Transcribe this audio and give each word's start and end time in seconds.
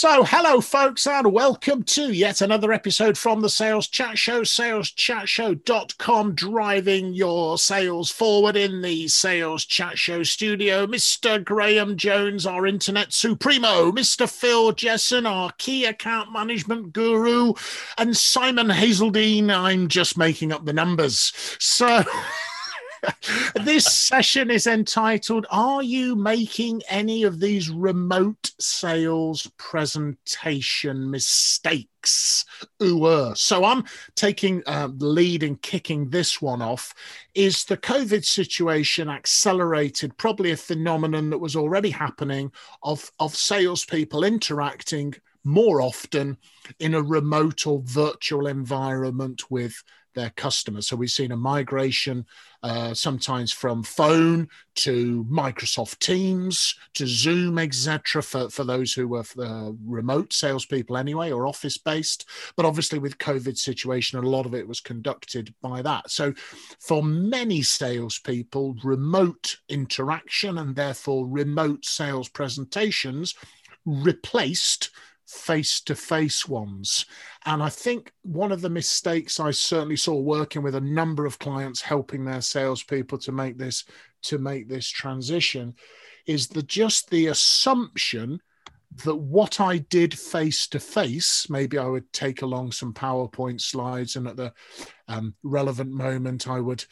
So, 0.00 0.22
hello, 0.22 0.60
folks, 0.60 1.08
and 1.08 1.32
welcome 1.32 1.82
to 1.82 2.12
yet 2.12 2.40
another 2.40 2.72
episode 2.72 3.18
from 3.18 3.40
the 3.40 3.50
Sales 3.50 3.88
Chat 3.88 4.16
Show, 4.16 4.42
saleschatshow.com, 4.42 6.36
driving 6.36 7.14
your 7.14 7.58
sales 7.58 8.08
forward 8.08 8.54
in 8.54 8.80
the 8.80 9.08
Sales 9.08 9.64
Chat 9.64 9.98
Show 9.98 10.22
studio. 10.22 10.86
Mr. 10.86 11.44
Graham 11.44 11.96
Jones, 11.96 12.46
our 12.46 12.64
internet 12.64 13.12
supremo, 13.12 13.90
Mr. 13.90 14.30
Phil 14.30 14.70
Jesson, 14.70 15.26
our 15.26 15.50
key 15.58 15.84
account 15.84 16.32
management 16.32 16.92
guru, 16.92 17.54
and 17.98 18.16
Simon 18.16 18.68
Hazeldine. 18.68 19.50
I'm 19.50 19.88
just 19.88 20.16
making 20.16 20.52
up 20.52 20.64
the 20.64 20.72
numbers. 20.72 21.32
So, 21.58 22.04
this 23.64 23.86
session 23.86 24.50
is 24.50 24.66
entitled 24.66 25.46
Are 25.50 25.82
You 25.82 26.16
Making 26.16 26.82
Any 26.88 27.24
of 27.24 27.40
These 27.40 27.70
Remote 27.70 28.52
Sales 28.58 29.50
Presentation 29.56 31.10
Mistakes? 31.10 32.44
Ooh, 32.82 33.32
so 33.34 33.64
I'm 33.64 33.84
taking 34.14 34.62
uh, 34.66 34.88
the 34.94 35.06
lead 35.06 35.42
in 35.42 35.56
kicking 35.56 36.10
this 36.10 36.40
one 36.40 36.62
off. 36.62 36.94
Is 37.34 37.64
the 37.64 37.76
COVID 37.76 38.24
situation 38.24 39.08
accelerated 39.08 40.16
probably 40.16 40.52
a 40.52 40.56
phenomenon 40.56 41.30
that 41.30 41.38
was 41.38 41.56
already 41.56 41.90
happening 41.90 42.52
of, 42.82 43.10
of 43.18 43.36
salespeople 43.36 44.24
interacting 44.24 45.14
more 45.44 45.80
often 45.80 46.36
in 46.78 46.94
a 46.94 47.02
remote 47.02 47.66
or 47.66 47.80
virtual 47.84 48.46
environment 48.46 49.50
with 49.50 49.82
their 50.14 50.30
customers. 50.30 50.88
So 50.88 50.96
we've 50.96 51.10
seen 51.10 51.32
a 51.32 51.36
migration 51.36 52.26
uh, 52.62 52.92
sometimes 52.94 53.52
from 53.52 53.82
phone 53.82 54.48
to 54.74 55.24
Microsoft 55.30 55.98
Teams 55.98 56.74
to 56.94 57.06
Zoom, 57.06 57.58
etc. 57.58 58.22
For, 58.22 58.48
for 58.50 58.64
those 58.64 58.92
who 58.92 59.08
were 59.08 59.24
uh, 59.38 59.72
remote 59.84 60.32
salespeople 60.32 60.96
anyway 60.96 61.30
or 61.30 61.46
office 61.46 61.78
based. 61.78 62.26
But 62.56 62.66
obviously, 62.66 62.98
with 62.98 63.18
COVID 63.18 63.56
situation, 63.56 64.18
a 64.18 64.28
lot 64.28 64.46
of 64.46 64.54
it 64.54 64.66
was 64.66 64.80
conducted 64.80 65.54
by 65.62 65.82
that. 65.82 66.10
So 66.10 66.32
for 66.80 67.02
many 67.02 67.62
salespeople, 67.62 68.76
remote 68.82 69.56
interaction 69.68 70.58
and 70.58 70.74
therefore 70.74 71.26
remote 71.26 71.84
sales 71.84 72.28
presentations 72.28 73.34
replaced 73.84 74.90
face 75.28 75.80
to 75.82 75.94
face 75.94 76.48
ones. 76.48 77.04
And 77.44 77.62
I 77.62 77.68
think 77.68 78.12
one 78.22 78.50
of 78.50 78.62
the 78.62 78.70
mistakes 78.70 79.38
I 79.38 79.50
certainly 79.50 79.96
saw 79.96 80.14
working 80.14 80.62
with 80.62 80.74
a 80.74 80.80
number 80.80 81.26
of 81.26 81.38
clients 81.38 81.82
helping 81.82 82.24
their 82.24 82.40
salespeople 82.40 83.18
to 83.18 83.32
make 83.32 83.58
this 83.58 83.84
to 84.22 84.38
make 84.38 84.68
this 84.68 84.88
transition 84.88 85.74
is 86.26 86.48
the 86.48 86.62
just 86.62 87.10
the 87.10 87.26
assumption 87.26 88.40
that 89.04 89.14
what 89.14 89.60
I 89.60 89.78
did 89.78 90.18
face 90.18 90.66
to 90.68 90.80
face, 90.80 91.48
maybe 91.50 91.76
I 91.78 91.86
would 91.86 92.10
take 92.12 92.40
along 92.40 92.72
some 92.72 92.94
PowerPoint 92.94 93.60
slides, 93.60 94.16
and 94.16 94.26
at 94.26 94.36
the 94.36 94.52
um, 95.08 95.34
relevant 95.42 95.90
moment, 95.90 96.48
I 96.48 96.58
would, 96.58 96.84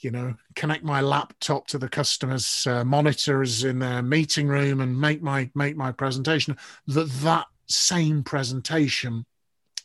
you 0.00 0.10
know, 0.10 0.34
connect 0.54 0.84
my 0.84 1.00
laptop 1.00 1.66
to 1.68 1.78
the 1.78 1.88
customer's 1.88 2.66
uh, 2.66 2.84
monitors 2.84 3.64
in 3.64 3.78
their 3.78 4.02
meeting 4.02 4.46
room 4.46 4.82
and 4.82 5.00
make 5.00 5.22
my 5.22 5.50
make 5.54 5.76
my 5.76 5.90
presentation. 5.90 6.56
That 6.86 7.10
that 7.22 7.46
same 7.68 8.22
presentation 8.22 9.24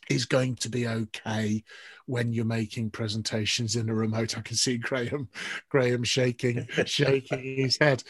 is 0.08 0.26
going 0.26 0.56
to 0.56 0.68
be 0.68 0.86
okay 0.86 1.64
when 2.06 2.32
you're 2.32 2.44
making 2.44 2.90
presentations 2.90 3.76
in 3.76 3.88
a 3.88 3.94
remote. 3.94 4.36
I 4.36 4.42
can 4.42 4.56
see 4.56 4.76
Graham, 4.76 5.28
Graham 5.70 6.04
shaking, 6.04 6.68
shaking 6.84 7.56
his 7.56 7.78
head. 7.78 8.02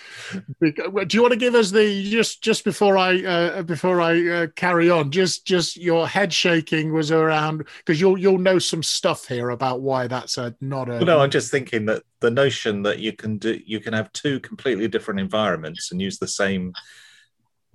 Do 0.60 0.72
you 1.10 1.22
want 1.22 1.32
to 1.32 1.38
give 1.38 1.54
us 1.54 1.70
the 1.70 2.10
just 2.10 2.42
just 2.42 2.64
before 2.64 2.98
I 2.98 3.22
uh, 3.22 3.62
before 3.62 4.00
I 4.00 4.28
uh, 4.28 4.46
carry 4.56 4.90
on? 4.90 5.10
Just 5.10 5.46
just 5.46 5.76
your 5.76 6.08
head 6.08 6.32
shaking 6.32 6.92
was 6.92 7.12
around 7.12 7.66
because 7.78 8.00
you'll 8.00 8.18
you'll 8.18 8.38
know 8.38 8.58
some 8.58 8.82
stuff 8.82 9.28
here 9.28 9.50
about 9.50 9.80
why 9.80 10.06
that's 10.06 10.38
a 10.38 10.54
not 10.60 10.88
a. 10.88 10.94
Well, 10.94 11.04
no, 11.04 11.20
I'm 11.20 11.30
just 11.30 11.50
thinking 11.50 11.86
that 11.86 12.02
the 12.20 12.30
notion 12.30 12.82
that 12.82 12.98
you 12.98 13.12
can 13.12 13.38
do 13.38 13.60
you 13.64 13.80
can 13.80 13.92
have 13.92 14.12
two 14.12 14.40
completely 14.40 14.88
different 14.88 15.20
environments 15.20 15.92
and 15.92 16.00
use 16.02 16.18
the 16.18 16.28
same 16.28 16.72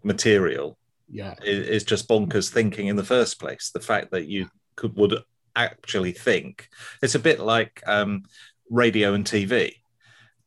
material 0.04 0.78
yeah 1.09 1.36
is, 1.44 1.84
just 1.84 2.08
bonkers 2.08 2.50
thinking 2.50 2.88
in 2.88 2.96
the 2.96 3.03
first 3.03 3.40
place 3.40 3.72
the 3.74 3.80
fact 3.80 4.12
that 4.12 4.28
you 4.28 4.47
could 4.75 4.96
would 4.96 5.16
actually 5.56 6.12
think 6.12 6.70
it's 7.02 7.16
a 7.16 7.20
bit 7.20 7.40
like 7.40 7.81
um, 7.88 8.24
radio 8.70 9.14
and 9.14 9.25
tv 9.25 9.74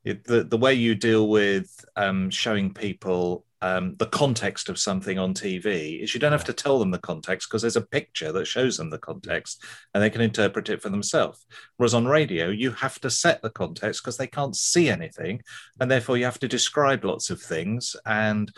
it, 0.05 0.25
the, 0.25 0.43
the 0.45 0.57
way 0.57 0.75
you 0.75 0.95
deal 0.95 1.29
with 1.29 1.85
um, 1.97 2.31
showing 2.31 2.75
people 2.75 3.45
um, 3.63 3.95
the 4.01 4.07
context 4.07 4.69
of 4.69 4.79
something 4.79 5.21
on 5.21 5.35
TV 5.35 6.03
is 6.03 6.13
you 6.13 6.19
don't 6.19 6.33
have 6.33 6.45
to 6.45 6.53
tell 6.53 6.81
them 6.81 6.91
the 6.91 6.99
context 6.99 7.49
because 7.49 7.63
there's 7.63 7.77
a 7.77 7.81
picture 7.81 8.33
that 8.33 8.47
shows 8.47 8.77
them 8.77 8.91
the 8.91 8.99
context 8.99 9.63
and 9.95 10.03
they 10.03 10.11
can 10.11 10.21
interpret 10.21 10.69
it 10.69 10.83
for 10.83 10.89
themselves. 10.89 11.47
Whereas 11.77 11.95
on 11.95 12.07
radio, 12.07 12.49
you 12.49 12.73
have 12.73 12.99
to 13.01 13.11
set 13.11 13.41
the 13.41 13.51
context 13.51 14.03
because 14.03 14.17
they 14.17 14.27
can't 14.27 14.57
see 14.57 14.89
anything. 14.89 15.43
And 15.79 15.89
therefore, 15.89 16.17
you 16.17 16.25
have 16.25 16.41
to 16.41 16.49
describe 16.49 17.05
lots 17.05 17.31
of 17.31 17.41
things 17.41 17.95
and 18.05 18.53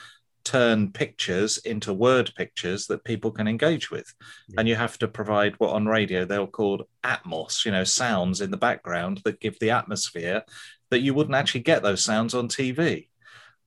turn 0.45 0.93
pictures 0.93 1.59
into 1.59 1.93
word 1.93 2.33
pictures 2.37 2.87
that 2.87 3.05
people 3.05 3.31
can 3.31 3.49
engage 3.49 3.91
with. 3.91 4.13
Yeah. 4.49 4.61
And 4.61 4.69
you 4.69 4.77
have 4.77 4.99
to 4.99 5.09
provide 5.09 5.55
what 5.59 5.71
on 5.71 5.87
radio 5.87 6.25
they'll 6.25 6.47
call 6.47 6.87
atmos, 7.03 7.65
you 7.65 7.73
know, 7.73 7.85
sounds 7.85 8.41
in 8.41 8.51
the 8.51 8.57
background 8.57 9.23
that 9.25 9.41
give 9.41 9.59
the 9.59 9.71
atmosphere 9.71 10.43
that 10.91 11.01
you 11.01 11.15
wouldn't 11.15 11.35
actually 11.35 11.63
get 11.63 11.83
those 11.83 12.03
sounds 12.03 12.35
on 12.35 12.49
TV. 12.49 13.09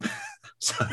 so, 0.59 0.85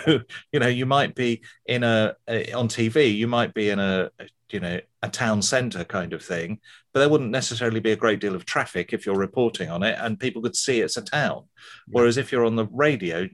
you 0.52 0.60
know, 0.60 0.68
you 0.68 0.86
might 0.86 1.14
be 1.14 1.42
in 1.66 1.84
a, 1.84 2.16
a, 2.28 2.52
on 2.52 2.68
TV, 2.68 3.14
you 3.14 3.26
might 3.26 3.54
be 3.54 3.70
in 3.70 3.78
a, 3.78 4.10
you 4.50 4.60
know, 4.60 4.80
a 5.02 5.08
town 5.08 5.42
center 5.42 5.84
kind 5.84 6.12
of 6.12 6.22
thing, 6.22 6.60
but 6.92 7.00
there 7.00 7.08
wouldn't 7.08 7.30
necessarily 7.30 7.80
be 7.80 7.92
a 7.92 7.96
great 7.96 8.20
deal 8.20 8.34
of 8.34 8.46
traffic 8.46 8.92
if 8.92 9.04
you're 9.04 9.16
reporting 9.16 9.68
on 9.68 9.82
it 9.82 9.98
and 10.00 10.18
people 10.18 10.40
could 10.40 10.56
see 10.56 10.80
it's 10.80 10.96
a 10.96 11.02
town. 11.02 11.44
Yeah. 11.86 11.92
Whereas 11.92 12.16
if 12.16 12.32
you're 12.32 12.46
on 12.46 12.56
the 12.56 12.66
radio, 12.66 13.28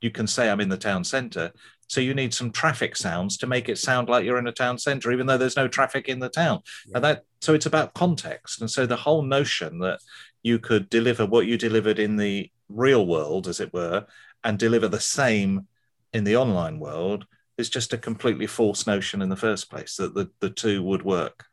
you 0.00 0.10
can 0.10 0.26
say 0.26 0.48
I'm 0.48 0.60
in 0.60 0.68
the 0.68 0.76
town 0.76 1.04
centre. 1.04 1.52
So 1.88 2.00
you 2.00 2.14
need 2.14 2.34
some 2.34 2.50
traffic 2.50 2.96
sounds 2.96 3.36
to 3.38 3.46
make 3.46 3.68
it 3.68 3.78
sound 3.78 4.08
like 4.08 4.24
you're 4.24 4.38
in 4.38 4.48
a 4.48 4.52
town 4.52 4.78
centre, 4.78 5.12
even 5.12 5.26
though 5.26 5.38
there's 5.38 5.56
no 5.56 5.68
traffic 5.68 6.08
in 6.08 6.18
the 6.18 6.28
town. 6.28 6.62
Yeah. 6.86 6.96
And 6.96 7.04
that 7.04 7.22
so 7.40 7.54
it's 7.54 7.66
about 7.66 7.94
context. 7.94 8.60
And 8.60 8.70
so 8.70 8.86
the 8.86 8.96
whole 8.96 9.22
notion 9.22 9.78
that 9.80 10.00
you 10.42 10.58
could 10.58 10.90
deliver 10.90 11.24
what 11.24 11.46
you 11.46 11.56
delivered 11.56 11.98
in 11.98 12.16
the 12.16 12.50
real 12.68 13.06
world, 13.06 13.46
as 13.46 13.60
it 13.60 13.72
were, 13.72 14.06
and 14.42 14.58
deliver 14.58 14.88
the 14.88 15.00
same 15.00 15.66
in 16.12 16.24
the 16.24 16.36
online 16.36 16.78
world 16.78 17.26
is 17.58 17.70
just 17.70 17.92
a 17.92 17.98
completely 17.98 18.46
false 18.46 18.86
notion 18.86 19.22
in 19.22 19.28
the 19.28 19.36
first 19.36 19.70
place 19.70 19.96
that 19.96 20.14
the, 20.14 20.30
the 20.40 20.50
two 20.50 20.82
would 20.82 21.02
work 21.02 21.46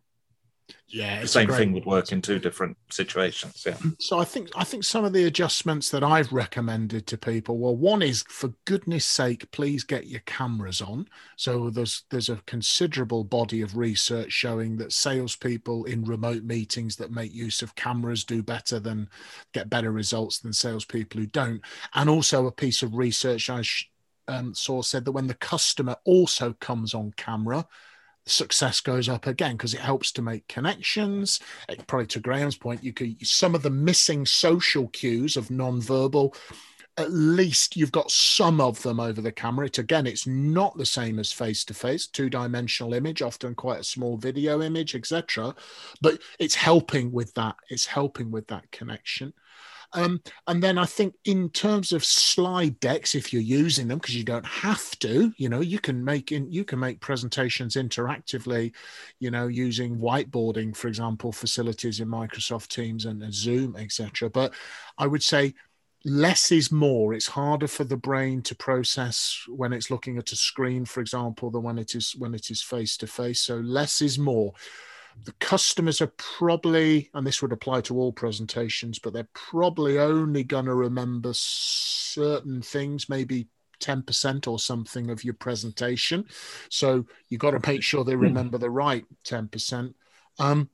yeah 0.87 1.21
the 1.21 1.27
same 1.27 1.49
thing 1.49 1.71
would 1.71 1.85
work 1.85 2.11
in 2.11 2.21
two 2.21 2.39
different 2.39 2.77
situations 2.89 3.63
yeah. 3.65 3.77
So 3.99 4.19
i 4.19 4.25
think 4.25 4.49
i 4.55 4.63
think 4.63 4.83
some 4.83 5.05
of 5.05 5.13
the 5.13 5.25
adjustments 5.25 5.89
that 5.89 6.03
i've 6.03 6.31
recommended 6.31 7.07
to 7.07 7.17
people 7.17 7.57
well 7.57 7.75
one 7.75 8.01
is 8.01 8.23
for 8.27 8.53
goodness 8.65 9.05
sake 9.05 9.49
please 9.51 9.83
get 9.83 10.07
your 10.07 10.21
cameras 10.25 10.81
on. 10.81 11.07
So 11.37 11.69
there's 11.69 12.03
there's 12.09 12.29
a 12.29 12.41
considerable 12.45 13.23
body 13.23 13.61
of 13.61 13.77
research 13.77 14.31
showing 14.31 14.77
that 14.77 14.91
salespeople 14.91 15.85
in 15.85 16.03
remote 16.03 16.43
meetings 16.43 16.95
that 16.97 17.11
make 17.11 17.33
use 17.33 17.61
of 17.61 17.75
cameras 17.75 18.23
do 18.23 18.43
better 18.43 18.79
than 18.79 19.09
get 19.53 19.69
better 19.69 19.91
results 19.91 20.39
than 20.39 20.53
salespeople 20.53 21.21
who 21.21 21.27
don't. 21.27 21.61
And 21.93 22.09
also 22.09 22.47
a 22.47 22.51
piece 22.51 22.83
of 22.83 22.95
research 22.95 23.49
i 23.49 23.63
um, 24.27 24.53
saw 24.53 24.81
said 24.81 25.05
that 25.05 25.11
when 25.11 25.27
the 25.27 25.33
customer 25.35 25.95
also 26.05 26.53
comes 26.53 26.93
on 26.93 27.13
camera 27.17 27.65
success 28.25 28.79
goes 28.79 29.09
up 29.09 29.27
again 29.27 29.53
because 29.53 29.73
it 29.73 29.79
helps 29.79 30.11
to 30.13 30.21
make 30.21 30.47
connections. 30.47 31.39
It, 31.69 31.85
probably 31.87 32.07
to 32.07 32.19
Graham's 32.19 32.57
point, 32.57 32.83
you 32.83 32.93
could 32.93 33.25
some 33.25 33.55
of 33.55 33.61
the 33.61 33.69
missing 33.69 34.25
social 34.25 34.87
cues 34.89 35.37
of 35.37 35.51
non-verbal. 35.51 36.35
At 36.97 37.11
least 37.11 37.75
you've 37.75 37.91
got 37.91 38.11
some 38.11 38.61
of 38.61 38.81
them 38.83 38.99
over 38.99 39.19
the 39.19 39.31
camera. 39.31 39.65
It 39.65 39.79
again, 39.79 40.05
it's 40.05 40.27
not 40.27 40.77
the 40.77 40.85
same 40.85 41.17
as 41.17 41.31
face 41.31 41.65
to 41.65 41.73
face, 41.73 42.05
two 42.05 42.29
dimensional 42.29 42.93
image, 42.93 43.23
often 43.23 43.55
quite 43.55 43.79
a 43.79 43.83
small 43.83 44.15
video 44.15 44.61
image, 44.61 44.93
etc. 44.93 45.55
But 46.01 46.21
it's 46.37 46.53
helping 46.53 47.11
with 47.11 47.33
that. 47.33 47.55
It's 47.69 47.87
helping 47.87 48.29
with 48.29 48.45
that 48.47 48.69
connection. 48.71 49.33
Um, 49.93 50.21
and 50.47 50.61
then 50.61 50.77
I 50.77 50.85
think 50.85 51.13
in 51.25 51.49
terms 51.49 51.91
of 51.91 52.03
slide 52.03 52.79
decks, 52.79 53.15
if 53.15 53.31
you're 53.31 53.41
using 53.41 53.87
them, 53.87 53.99
because 53.99 54.15
you 54.15 54.23
don't 54.23 54.45
have 54.45 54.97
to, 54.99 55.31
you 55.37 55.49
know, 55.49 55.61
you 55.61 55.79
can 55.79 56.03
make 56.03 56.31
in 56.31 56.51
you 56.51 56.63
can 56.63 56.79
make 56.79 56.99
presentations 56.99 57.75
interactively, 57.75 58.73
you 59.19 59.29
know, 59.31 59.47
using 59.47 59.97
whiteboarding, 59.97 60.75
for 60.75 60.87
example, 60.87 61.31
facilities 61.31 61.99
in 61.99 62.07
Microsoft 62.07 62.69
Teams 62.69 63.05
and, 63.05 63.21
and 63.21 63.33
Zoom, 63.33 63.75
etc. 63.75 64.29
But 64.29 64.53
I 64.97 65.07
would 65.07 65.23
say 65.23 65.53
less 66.05 66.51
is 66.51 66.71
more. 66.71 67.13
It's 67.13 67.27
harder 67.27 67.67
for 67.67 67.83
the 67.83 67.97
brain 67.97 68.41
to 68.43 68.55
process 68.55 69.43
when 69.47 69.73
it's 69.73 69.91
looking 69.91 70.17
at 70.17 70.31
a 70.31 70.35
screen, 70.35 70.85
for 70.85 71.01
example, 71.01 71.49
than 71.49 71.63
when 71.63 71.77
it 71.77 71.95
is 71.95 72.15
when 72.17 72.33
it 72.33 72.49
is 72.49 72.61
face 72.61 72.97
to 72.97 73.07
face. 73.07 73.41
So 73.41 73.57
less 73.57 74.01
is 74.01 74.17
more. 74.17 74.53
The 75.25 75.33
customers 75.33 76.01
are 76.01 76.11
probably, 76.17 77.09
and 77.13 77.25
this 77.25 77.41
would 77.41 77.51
apply 77.51 77.81
to 77.81 77.97
all 77.97 78.11
presentations, 78.11 78.99
but 78.99 79.13
they're 79.13 79.27
probably 79.33 79.99
only 79.99 80.43
going 80.43 80.65
to 80.65 80.73
remember 80.73 81.31
certain 81.33 82.61
things, 82.61 83.09
maybe 83.09 83.47
10% 83.79 84.47
or 84.47 84.59
something 84.59 85.09
of 85.09 85.23
your 85.23 85.33
presentation. 85.33 86.25
So 86.69 87.05
you've 87.29 87.41
got 87.41 87.51
to 87.51 87.71
make 87.71 87.83
sure 87.83 88.03
they 88.03 88.13
hmm. 88.13 88.21
remember 88.21 88.57
the 88.57 88.69
right 88.69 89.05
10%. 89.25 89.93
Um, 90.39 90.69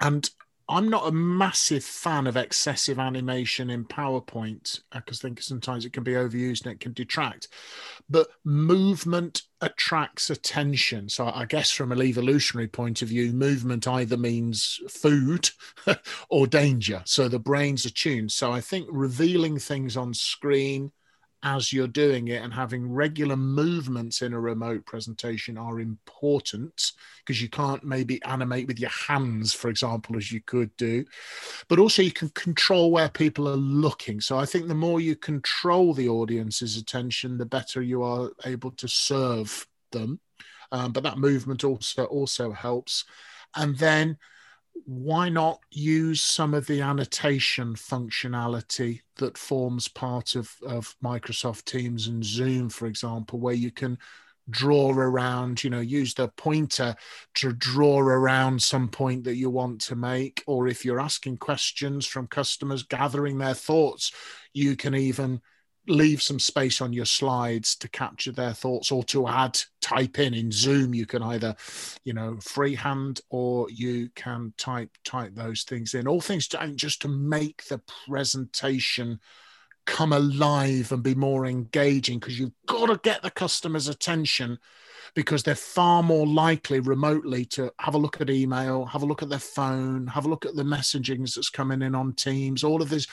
and 0.00 0.28
I'm 0.68 0.90
not 0.90 1.08
a 1.08 1.12
massive 1.12 1.82
fan 1.84 2.26
of 2.26 2.36
excessive 2.36 2.98
animation 2.98 3.70
in 3.70 3.86
PowerPoint 3.86 4.80
uh, 4.92 5.00
because 5.00 5.20
I 5.20 5.28
think 5.28 5.40
sometimes 5.40 5.84
it 5.84 5.92
can 5.94 6.02
be 6.02 6.12
overused 6.12 6.64
and 6.64 6.74
it 6.74 6.80
can 6.80 6.92
detract. 6.92 7.48
But 8.10 8.28
movement 8.44 9.42
attracts 9.60 10.28
attention. 10.30 11.08
So 11.08 11.26
I 11.26 11.46
guess 11.46 11.70
from 11.70 11.90
an 11.90 12.02
evolutionary 12.02 12.68
point 12.68 13.00
of 13.00 13.08
view, 13.08 13.32
movement 13.32 13.88
either 13.88 14.16
means 14.16 14.80
food 14.90 15.50
or 16.28 16.46
danger. 16.46 17.02
So 17.06 17.28
the 17.28 17.38
brain's 17.38 17.86
attuned. 17.86 18.32
So 18.32 18.52
I 18.52 18.60
think 18.60 18.88
revealing 18.90 19.58
things 19.58 19.96
on 19.96 20.12
screen 20.12 20.92
as 21.42 21.72
you're 21.72 21.86
doing 21.86 22.28
it 22.28 22.42
and 22.42 22.52
having 22.52 22.90
regular 22.90 23.36
movements 23.36 24.22
in 24.22 24.32
a 24.32 24.40
remote 24.40 24.84
presentation 24.84 25.56
are 25.56 25.80
important 25.80 26.92
because 27.24 27.40
you 27.40 27.48
can't 27.48 27.84
maybe 27.84 28.22
animate 28.24 28.66
with 28.66 28.80
your 28.80 28.90
hands 28.90 29.52
for 29.52 29.68
example 29.68 30.16
as 30.16 30.32
you 30.32 30.40
could 30.40 30.76
do. 30.76 31.04
But 31.68 31.78
also 31.78 32.02
you 32.02 32.10
can 32.10 32.30
control 32.30 32.90
where 32.90 33.08
people 33.08 33.48
are 33.48 33.56
looking. 33.56 34.20
So 34.20 34.38
i 34.38 34.46
think 34.46 34.66
the 34.66 34.74
more 34.74 35.00
you 35.00 35.14
control 35.14 35.94
the 35.94 36.08
audience's 36.08 36.76
attention 36.76 37.38
the 37.38 37.46
better 37.46 37.82
you 37.82 38.02
are 38.02 38.30
able 38.44 38.72
to 38.72 38.88
serve 38.88 39.66
them. 39.92 40.20
Um, 40.72 40.92
but 40.92 41.02
that 41.04 41.18
movement 41.18 41.64
also 41.64 42.04
also 42.04 42.52
helps. 42.52 43.04
And 43.54 43.78
then 43.78 44.18
why 44.84 45.28
not 45.28 45.60
use 45.70 46.22
some 46.22 46.54
of 46.54 46.66
the 46.66 46.80
annotation 46.80 47.74
functionality 47.74 49.00
that 49.16 49.38
forms 49.38 49.88
part 49.88 50.34
of, 50.34 50.54
of 50.66 50.94
Microsoft 51.02 51.64
Teams 51.64 52.08
and 52.08 52.24
Zoom, 52.24 52.68
for 52.68 52.86
example, 52.86 53.38
where 53.38 53.54
you 53.54 53.70
can 53.70 53.98
draw 54.50 54.90
around, 54.90 55.62
you 55.62 55.70
know, 55.70 55.80
use 55.80 56.14
the 56.14 56.28
pointer 56.28 56.94
to 57.34 57.52
draw 57.52 57.98
around 57.98 58.62
some 58.62 58.88
point 58.88 59.24
that 59.24 59.36
you 59.36 59.50
want 59.50 59.80
to 59.82 59.96
make. 59.96 60.42
Or 60.46 60.68
if 60.68 60.84
you're 60.84 61.00
asking 61.00 61.38
questions 61.38 62.06
from 62.06 62.26
customers, 62.26 62.82
gathering 62.82 63.38
their 63.38 63.54
thoughts, 63.54 64.12
you 64.54 64.76
can 64.76 64.94
even 64.94 65.40
leave 65.88 66.22
some 66.22 66.38
space 66.38 66.80
on 66.80 66.92
your 66.92 67.04
slides 67.04 67.74
to 67.76 67.88
capture 67.88 68.32
their 68.32 68.52
thoughts 68.52 68.92
or 68.92 69.02
to 69.04 69.26
add 69.26 69.58
type 69.80 70.18
in 70.18 70.34
in 70.34 70.52
zoom 70.52 70.94
you 70.94 71.06
can 71.06 71.22
either 71.22 71.56
you 72.04 72.12
know 72.12 72.36
freehand 72.40 73.20
or 73.30 73.68
you 73.70 74.10
can 74.14 74.52
type 74.56 74.90
type 75.04 75.34
those 75.34 75.62
things 75.62 75.94
in. 75.94 76.06
All 76.06 76.20
things 76.20 76.48
to, 76.48 76.72
just 76.74 77.02
to 77.02 77.08
make 77.08 77.64
the 77.64 77.80
presentation 78.06 79.20
come 79.86 80.12
alive 80.12 80.92
and 80.92 81.02
be 81.02 81.14
more 81.14 81.46
engaging 81.46 82.18
because 82.18 82.38
you've 82.38 82.52
got 82.66 82.86
to 82.86 83.00
get 83.02 83.22
the 83.22 83.30
customer's 83.30 83.88
attention 83.88 84.58
because 85.14 85.42
they're 85.42 85.54
far 85.54 86.02
more 86.02 86.26
likely 86.26 86.78
remotely 86.80 87.46
to 87.46 87.72
have 87.80 87.94
a 87.94 87.98
look 87.98 88.20
at 88.20 88.28
email, 88.28 88.84
have 88.84 89.02
a 89.02 89.06
look 89.06 89.22
at 89.22 89.30
their 89.30 89.38
phone, 89.38 90.06
have 90.06 90.26
a 90.26 90.28
look 90.28 90.44
at 90.44 90.54
the 90.54 90.62
messagings 90.62 91.34
that's 91.34 91.48
coming 91.48 91.80
in 91.80 91.94
on 91.94 92.12
Teams, 92.12 92.62
all 92.62 92.82
of 92.82 92.90
this 92.90 93.06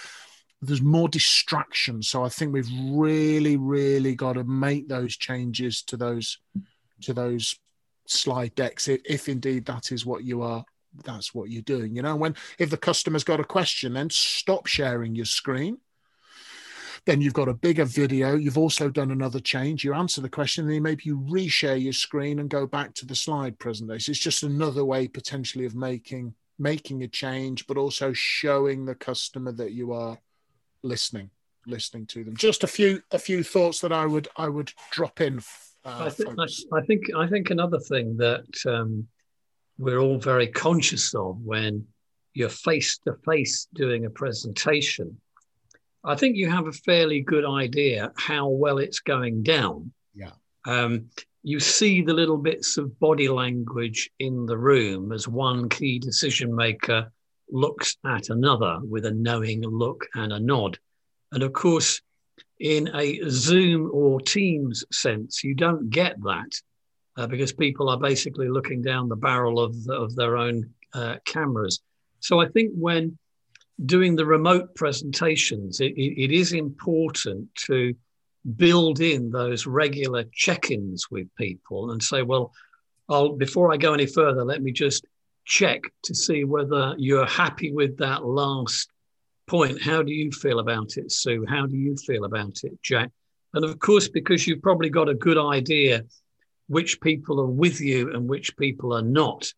there's 0.61 0.81
more 0.81 1.09
distraction. 1.09 2.01
So 2.01 2.23
I 2.23 2.29
think 2.29 2.53
we've 2.53 2.71
really, 2.91 3.57
really 3.57 4.15
got 4.15 4.33
to 4.33 4.43
make 4.43 4.87
those 4.87 5.15
changes 5.15 5.81
to 5.83 5.97
those 5.97 6.39
to 7.01 7.13
those 7.13 7.59
slide 8.07 8.55
decks, 8.55 8.87
if, 8.87 9.01
if 9.05 9.27
indeed 9.27 9.65
that 9.65 9.91
is 9.91 10.05
what 10.05 10.23
you 10.23 10.41
are 10.41 10.63
that's 11.03 11.33
what 11.33 11.49
you're 11.49 11.61
doing. 11.61 11.95
You 11.95 12.01
know, 12.01 12.15
when 12.15 12.35
if 12.57 12.69
the 12.69 12.77
customer's 12.77 13.23
got 13.23 13.39
a 13.39 13.45
question, 13.45 13.93
then 13.93 14.09
stop 14.09 14.67
sharing 14.67 15.15
your 15.15 15.25
screen. 15.25 15.77
Then 17.05 17.21
you've 17.21 17.33
got 17.33 17.49
a 17.49 17.53
bigger 17.53 17.85
video. 17.85 18.35
You've 18.35 18.57
also 18.57 18.89
done 18.89 19.11
another 19.11 19.39
change. 19.39 19.83
You 19.83 19.93
answer 19.93 20.21
the 20.21 20.29
question, 20.29 20.65
and 20.65 20.73
then 20.73 20.83
maybe 20.83 21.03
you 21.05 21.19
reshare 21.19 21.81
your 21.81 21.93
screen 21.93 22.39
and 22.39 22.49
go 22.49 22.65
back 22.65 22.93
to 22.95 23.05
the 23.05 23.13
slide 23.15 23.59
presentation. 23.59 24.11
It's 24.11 24.19
just 24.19 24.43
another 24.43 24.83
way 24.83 25.07
potentially 25.07 25.65
of 25.65 25.75
making 25.75 26.33
making 26.57 27.03
a 27.03 27.07
change, 27.07 27.67
but 27.67 27.77
also 27.77 28.13
showing 28.13 28.85
the 28.85 28.95
customer 28.95 29.51
that 29.51 29.73
you 29.73 29.91
are 29.91 30.17
listening 30.85 31.29
listening 31.67 32.05
to 32.07 32.23
them. 32.23 32.35
Just 32.35 32.63
a 32.63 32.67
few 32.67 33.01
a 33.11 33.19
few 33.19 33.43
thoughts 33.43 33.79
that 33.81 33.91
I 33.91 34.05
would 34.05 34.27
I 34.37 34.49
would 34.49 34.71
drop 34.91 35.21
in. 35.21 35.39
Uh, 35.83 36.05
I, 36.05 36.09
th- 36.09 36.29
I, 36.39 36.77
I, 36.77 36.81
think 36.81 37.03
I 37.15 37.27
think 37.27 37.49
another 37.49 37.79
thing 37.79 38.17
that 38.17 38.45
um, 38.65 39.07
we're 39.77 39.99
all 39.99 40.17
very 40.17 40.47
conscious 40.47 41.13
of 41.13 41.39
when 41.41 41.85
you're 42.33 42.49
face 42.49 42.97
to 43.05 43.13
face 43.25 43.67
doing 43.73 44.05
a 44.05 44.09
presentation. 44.09 45.19
I 46.03 46.15
think 46.15 46.37
you 46.37 46.49
have 46.49 46.67
a 46.67 46.71
fairly 46.71 47.21
good 47.21 47.45
idea 47.45 48.11
how 48.17 48.47
well 48.47 48.77
it's 48.77 48.99
going 48.99 49.43
down. 49.43 49.91
Yeah. 50.13 50.31
Um, 50.65 51.09
you 51.43 51.59
see 51.59 52.01
the 52.01 52.13
little 52.13 52.37
bits 52.37 52.77
of 52.77 52.99
body 52.99 53.29
language 53.29 54.09
in 54.19 54.47
the 54.47 54.57
room 54.57 55.11
as 55.11 55.27
one 55.27 55.69
key 55.69 55.99
decision 55.99 56.55
maker 56.55 57.11
looks 57.49 57.97
at 58.05 58.29
another 58.29 58.79
with 58.83 59.05
a 59.05 59.11
knowing 59.11 59.61
look 59.61 60.05
and 60.15 60.33
a 60.33 60.39
nod. 60.39 60.77
And 61.31 61.43
of 61.43 61.53
course, 61.53 62.01
in 62.59 62.89
a 62.95 63.19
Zoom 63.29 63.89
or 63.93 64.21
Teams 64.21 64.83
sense, 64.91 65.43
you 65.43 65.55
don't 65.55 65.89
get 65.89 66.21
that 66.23 66.61
uh, 67.17 67.27
because 67.27 67.53
people 67.53 67.89
are 67.89 67.99
basically 67.99 68.49
looking 68.49 68.81
down 68.81 69.09
the 69.09 69.15
barrel 69.15 69.59
of, 69.59 69.75
of 69.89 70.15
their 70.15 70.37
own 70.37 70.69
uh, 70.93 71.17
cameras. 71.25 71.81
So 72.19 72.39
I 72.39 72.47
think 72.47 72.71
when 72.73 73.17
doing 73.85 74.15
the 74.15 74.25
remote 74.25 74.73
presentations, 74.75 75.81
it, 75.81 75.93
it, 75.97 76.23
it 76.23 76.31
is 76.31 76.53
important 76.53 77.53
to 77.67 77.93
build 78.55 79.01
in 79.01 79.31
those 79.31 79.65
regular 79.65 80.23
check-ins 80.33 81.09
with 81.09 81.27
people 81.35 81.91
and 81.91 82.01
say, 82.01 82.21
well, 82.21 82.53
I'll 83.09 83.33
before 83.33 83.71
I 83.71 83.77
go 83.77 83.93
any 83.93 84.05
further, 84.05 84.43
let 84.43 84.63
me 84.63 84.71
just 84.71 85.05
check 85.45 85.81
to 86.03 86.15
see 86.15 86.43
whether 86.43 86.95
you're 86.97 87.25
happy 87.25 87.71
with 87.71 87.97
that 87.97 88.25
last 88.25 88.89
point. 89.47 89.81
How 89.81 90.01
do 90.01 90.11
you 90.11 90.31
feel 90.31 90.59
about 90.59 90.97
it, 90.97 91.11
Sue? 91.11 91.45
How 91.47 91.65
do 91.65 91.77
you 91.77 91.95
feel 91.95 92.25
about 92.25 92.63
it, 92.63 92.73
Jack? 92.81 93.11
And 93.53 93.63
of 93.63 93.79
course, 93.79 94.07
because 94.07 94.45
you've 94.45 94.61
probably 94.61 94.89
got 94.89 95.09
a 95.09 95.13
good 95.13 95.37
idea 95.37 96.03
which 96.67 96.99
people 96.99 97.39
are 97.39 97.45
with 97.45 97.79
you 97.79 98.11
and 98.13 98.27
which 98.27 98.57
people 98.57 98.93
are 98.93 99.03
not, 99.03 99.53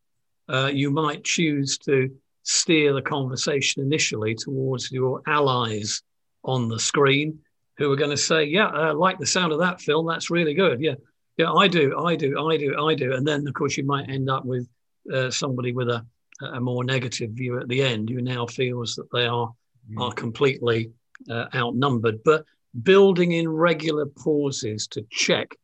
uh, 0.49 0.69
you 0.73 0.91
might 0.91 1.23
choose 1.23 1.77
to 1.79 2.09
steer 2.43 2.93
the 2.93 3.01
conversation 3.01 3.81
initially 3.81 4.35
towards 4.35 4.91
your 4.91 5.21
allies 5.25 6.01
on 6.43 6.69
the 6.69 6.79
screen 6.79 7.39
who 7.77 7.91
are 7.91 7.95
going 7.95 8.11
to 8.11 8.17
say, 8.17 8.43
Yeah, 8.45 8.67
I 8.67 8.91
like 8.91 9.19
the 9.19 9.25
sound 9.25 9.51
of 9.51 9.59
that 9.59 9.81
Phil. 9.81 10.03
That's 10.03 10.29
really 10.29 10.53
good. 10.53 10.81
Yeah. 10.81 10.95
Yeah, 11.37 11.53
I 11.53 11.67
do. 11.67 11.95
I 11.99 12.15
do. 12.15 12.49
I 12.49 12.57
do. 12.57 12.83
I 12.83 12.95
do. 12.95 13.13
And 13.13 13.27
then, 13.27 13.47
of 13.47 13.53
course, 13.53 13.77
you 13.77 13.83
might 13.83 14.09
end 14.09 14.27
up 14.27 14.43
with 14.43 14.67
uh, 15.13 15.31
somebody 15.31 15.71
with 15.71 15.89
a, 15.89 16.05
a 16.41 16.59
more 16.59 16.83
negative 16.83 17.31
view 17.31 17.59
at 17.59 17.67
the 17.67 17.81
end 17.81 18.09
who 18.09 18.21
now 18.21 18.45
feels 18.45 18.95
that 18.95 19.11
they 19.11 19.25
are 19.25 19.51
mm. 19.91 20.01
are 20.01 20.13
completely 20.13 20.91
uh, 21.29 21.45
outnumbered. 21.55 22.23
But 22.23 22.45
building 22.83 23.31
in 23.31 23.49
regular 23.49 24.05
pauses 24.05 24.87
to 24.87 25.05
check 25.09 25.55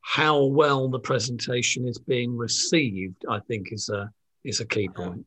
how 0.00 0.44
well 0.44 0.88
the 0.88 0.98
presentation 0.98 1.88
is 1.88 1.98
being 1.98 2.36
received, 2.36 3.24
I 3.28 3.40
think, 3.40 3.72
is 3.72 3.88
a 3.88 4.10
is 4.44 4.60
a 4.60 4.66
key 4.66 4.88
point. 4.88 5.24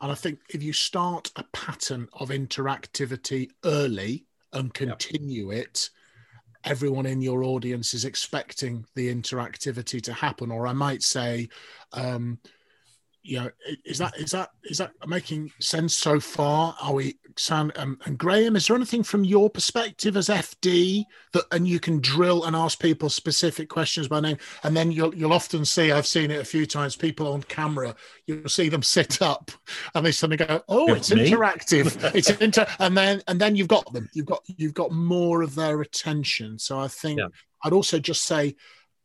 And 0.00 0.12
I 0.12 0.14
think 0.14 0.40
if 0.50 0.62
you 0.62 0.72
start 0.72 1.30
a 1.36 1.44
pattern 1.52 2.08
of 2.12 2.28
interactivity 2.28 3.48
early 3.64 4.26
and 4.52 4.74
continue 4.74 5.52
yep. 5.52 5.64
it, 5.64 5.90
everyone 6.64 7.06
in 7.06 7.22
your 7.22 7.44
audience 7.44 7.94
is 7.94 8.04
expecting 8.04 8.84
the 8.94 9.14
interactivity 9.14 10.02
to 10.02 10.12
happen. 10.12 10.50
Or 10.50 10.66
I 10.66 10.72
might 10.72 11.02
say, 11.02 11.48
um, 11.92 12.38
you 13.26 13.40
know, 13.40 13.50
is 13.84 13.98
that 13.98 14.16
is 14.18 14.30
that 14.30 14.50
is 14.64 14.78
that 14.78 14.92
making 15.06 15.50
sense 15.60 15.96
so 15.96 16.20
far? 16.20 16.76
Are 16.80 16.92
we. 16.92 17.18
And, 17.50 17.70
um, 17.76 17.98
and 18.06 18.16
Graham, 18.16 18.56
is 18.56 18.66
there 18.66 18.76
anything 18.76 19.02
from 19.02 19.22
your 19.22 19.50
perspective 19.50 20.16
as 20.16 20.28
FD 20.28 21.04
that, 21.34 21.44
and 21.52 21.68
you 21.68 21.78
can 21.78 22.00
drill 22.00 22.44
and 22.44 22.56
ask 22.56 22.80
people 22.80 23.10
specific 23.10 23.68
questions 23.68 24.08
by 24.08 24.20
name, 24.20 24.38
and 24.64 24.74
then 24.74 24.90
you'll 24.90 25.14
you'll 25.14 25.34
often 25.34 25.66
see. 25.66 25.92
I've 25.92 26.06
seen 26.06 26.30
it 26.30 26.40
a 26.40 26.46
few 26.46 26.64
times. 26.64 26.96
People 26.96 27.30
on 27.30 27.42
camera, 27.42 27.94
you'll 28.26 28.48
see 28.48 28.70
them 28.70 28.82
sit 28.82 29.20
up, 29.20 29.50
and 29.94 30.06
they 30.06 30.12
suddenly 30.12 30.38
go, 30.46 30.62
"Oh, 30.66 30.94
it's 30.94 31.12
Me? 31.12 31.30
interactive. 31.30 31.92
it's 32.14 32.30
inter," 32.30 32.66
and 32.78 32.96
then 32.96 33.20
and 33.28 33.38
then 33.38 33.54
you've 33.54 33.68
got 33.68 33.92
them. 33.92 34.08
You've 34.14 34.24
got 34.24 34.42
you've 34.46 34.72
got 34.72 34.92
more 34.92 35.42
of 35.42 35.54
their 35.54 35.82
attention. 35.82 36.58
So 36.58 36.78
I 36.78 36.88
think 36.88 37.18
Yeah. 37.18 37.28
I'd 37.64 37.74
also 37.74 37.98
just 37.98 38.24
say, 38.24 38.56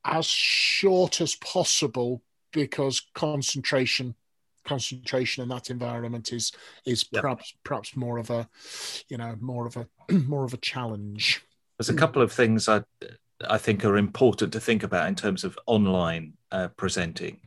as 0.05 0.25
short 0.25 1.19
as 1.19 1.35
possible, 1.35 2.21
because 2.51 3.01
concentration 3.13 4.15
concentration 4.63 5.41
in 5.41 5.49
that 5.49 5.69
environment 5.69 6.31
is 6.31 6.51
is 6.85 7.05
Yeah. 7.11 7.21
perhaps 7.21 7.53
perhaps 7.63 7.95
more 7.95 8.19
of 8.19 8.29
a 8.29 8.47
you 9.09 9.17
know 9.17 9.35
more 9.41 9.65
of 9.65 9.75
a 9.77 9.87
more 10.27 10.45
of 10.45 10.53
a 10.53 10.57
challenge 10.57 11.41
There's 11.77 11.89
a 11.89 11.95
couple 11.95 12.21
of 12.21 12.31
things 12.31 12.69
I 12.69 12.83
I 13.49 13.57
think 13.57 13.83
are 13.83 13.97
important 13.97 14.53
to 14.53 14.59
think 14.59 14.83
about 14.83 15.07
in 15.07 15.15
terms 15.15 15.43
of 15.43 15.57
online 15.65 16.33
uh, 16.51 16.67
presenting, 16.77 17.39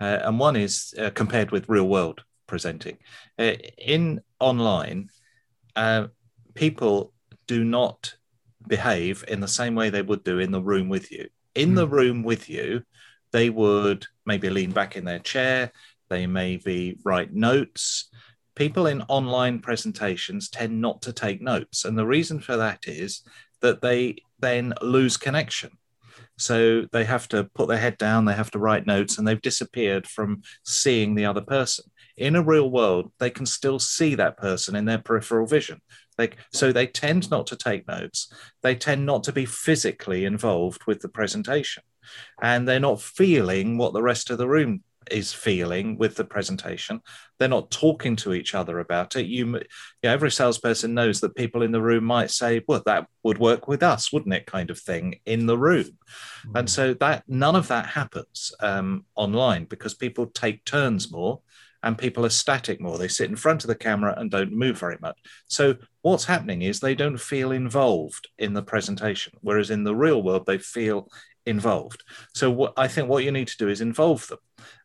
uh, 0.00 0.20
and 0.24 0.40
one 0.40 0.56
is 0.56 0.94
uh, 0.98 1.10
compared 1.10 1.50
with 1.50 1.68
real 1.68 1.86
world 1.88 2.22
presenting. 2.46 2.96
Uh, 3.38 3.52
in 3.76 4.20
online, 4.40 5.10
uh, 5.74 6.06
people 6.54 7.12
do 7.46 7.64
not 7.64 8.16
behave 8.66 9.24
in 9.28 9.40
the 9.40 9.48
same 9.48 9.74
way 9.74 9.90
they 9.90 10.00
would 10.00 10.24
do 10.24 10.38
in 10.38 10.52
the 10.52 10.62
room 10.62 10.88
with 10.88 11.12
you. 11.12 11.28
In 11.54 11.74
the 11.74 11.86
room 11.86 12.22
with 12.22 12.48
you, 12.48 12.82
they 13.32 13.50
would 13.50 14.06
maybe 14.26 14.50
lean 14.50 14.72
back 14.72 14.96
in 14.96 15.04
their 15.04 15.18
chair, 15.18 15.72
they 16.08 16.26
maybe 16.26 16.98
write 17.04 17.32
notes. 17.32 18.10
People 18.54 18.86
in 18.86 19.02
online 19.02 19.60
presentations 19.60 20.48
tend 20.48 20.80
not 20.80 21.02
to 21.02 21.12
take 21.12 21.40
notes. 21.42 21.84
And 21.84 21.96
the 21.96 22.06
reason 22.06 22.40
for 22.40 22.56
that 22.56 22.84
is 22.86 23.22
that 23.60 23.82
they 23.82 24.16
then 24.38 24.74
lose 24.82 25.16
connection. 25.16 25.70
So 26.38 26.86
they 26.92 27.04
have 27.04 27.28
to 27.28 27.44
put 27.54 27.68
their 27.68 27.78
head 27.78 27.96
down, 27.96 28.24
they 28.24 28.34
have 28.34 28.50
to 28.52 28.58
write 28.58 28.86
notes, 28.86 29.16
and 29.16 29.26
they've 29.26 29.40
disappeared 29.40 30.06
from 30.06 30.42
seeing 30.64 31.14
the 31.14 31.24
other 31.24 31.40
person. 31.40 31.86
In 32.16 32.36
a 32.36 32.42
real 32.42 32.70
world, 32.70 33.12
they 33.18 33.30
can 33.30 33.46
still 33.46 33.78
see 33.78 34.14
that 34.14 34.36
person 34.36 34.76
in 34.76 34.84
their 34.84 34.98
peripheral 34.98 35.46
vision. 35.46 35.80
They, 36.16 36.30
so 36.52 36.72
they 36.72 36.86
tend 36.86 37.30
not 37.30 37.46
to 37.48 37.56
take 37.56 37.86
notes. 37.86 38.32
They 38.62 38.74
tend 38.74 39.04
not 39.04 39.24
to 39.24 39.32
be 39.32 39.44
physically 39.44 40.24
involved 40.24 40.82
with 40.86 41.00
the 41.00 41.08
presentation. 41.08 41.82
And 42.40 42.66
they're 42.66 42.80
not 42.80 43.00
feeling 43.00 43.78
what 43.78 43.92
the 43.92 44.02
rest 44.02 44.30
of 44.30 44.38
the 44.38 44.48
room 44.48 44.82
is 45.10 45.32
feeling 45.32 45.96
with 45.98 46.16
the 46.16 46.24
presentation. 46.24 47.00
They're 47.38 47.48
not 47.48 47.70
talking 47.70 48.16
to 48.16 48.32
each 48.32 48.54
other 48.54 48.80
about 48.80 49.16
it. 49.16 49.26
You, 49.26 49.56
m- 49.56 49.62
yeah, 50.02 50.10
every 50.10 50.30
salesperson 50.30 50.94
knows 50.94 51.20
that 51.20 51.36
people 51.36 51.62
in 51.62 51.70
the 51.72 51.80
room 51.80 52.04
might 52.04 52.30
say, 52.30 52.62
"Well, 52.66 52.82
that 52.86 53.06
would 53.22 53.38
work 53.38 53.68
with 53.68 53.82
us, 53.82 54.12
wouldn't 54.12 54.34
it?" 54.34 54.46
kind 54.46 54.70
of 54.70 54.78
thing 54.78 55.20
in 55.24 55.46
the 55.46 55.58
room. 55.58 55.98
And 56.54 56.68
so 56.68 56.94
that 56.94 57.24
none 57.28 57.56
of 57.56 57.68
that 57.68 57.86
happens 57.86 58.52
um, 58.60 59.04
online 59.14 59.64
because 59.64 59.94
people 59.94 60.26
take 60.26 60.64
turns 60.64 61.10
more 61.10 61.40
and 61.82 61.98
people 61.98 62.24
are 62.24 62.30
static 62.30 62.80
more. 62.80 62.98
They 62.98 63.08
sit 63.08 63.30
in 63.30 63.36
front 63.36 63.64
of 63.64 63.68
the 63.68 63.74
camera 63.74 64.14
and 64.16 64.30
don't 64.30 64.52
move 64.52 64.78
very 64.78 64.98
much. 65.00 65.18
So 65.46 65.76
what's 66.02 66.24
happening 66.24 66.62
is 66.62 66.80
they 66.80 66.94
don't 66.94 67.18
feel 67.18 67.52
involved 67.52 68.28
in 68.38 68.54
the 68.54 68.62
presentation, 68.62 69.34
whereas 69.40 69.70
in 69.70 69.84
the 69.84 69.94
real 69.94 70.22
world 70.22 70.46
they 70.46 70.58
feel 70.58 71.08
involved. 71.46 72.02
So 72.34 72.50
what 72.50 72.74
I 72.76 72.88
think 72.88 73.08
what 73.08 73.24
you 73.24 73.30
need 73.30 73.48
to 73.48 73.56
do 73.56 73.68
is 73.68 73.80
involve 73.80 74.26
them. 74.28 74.38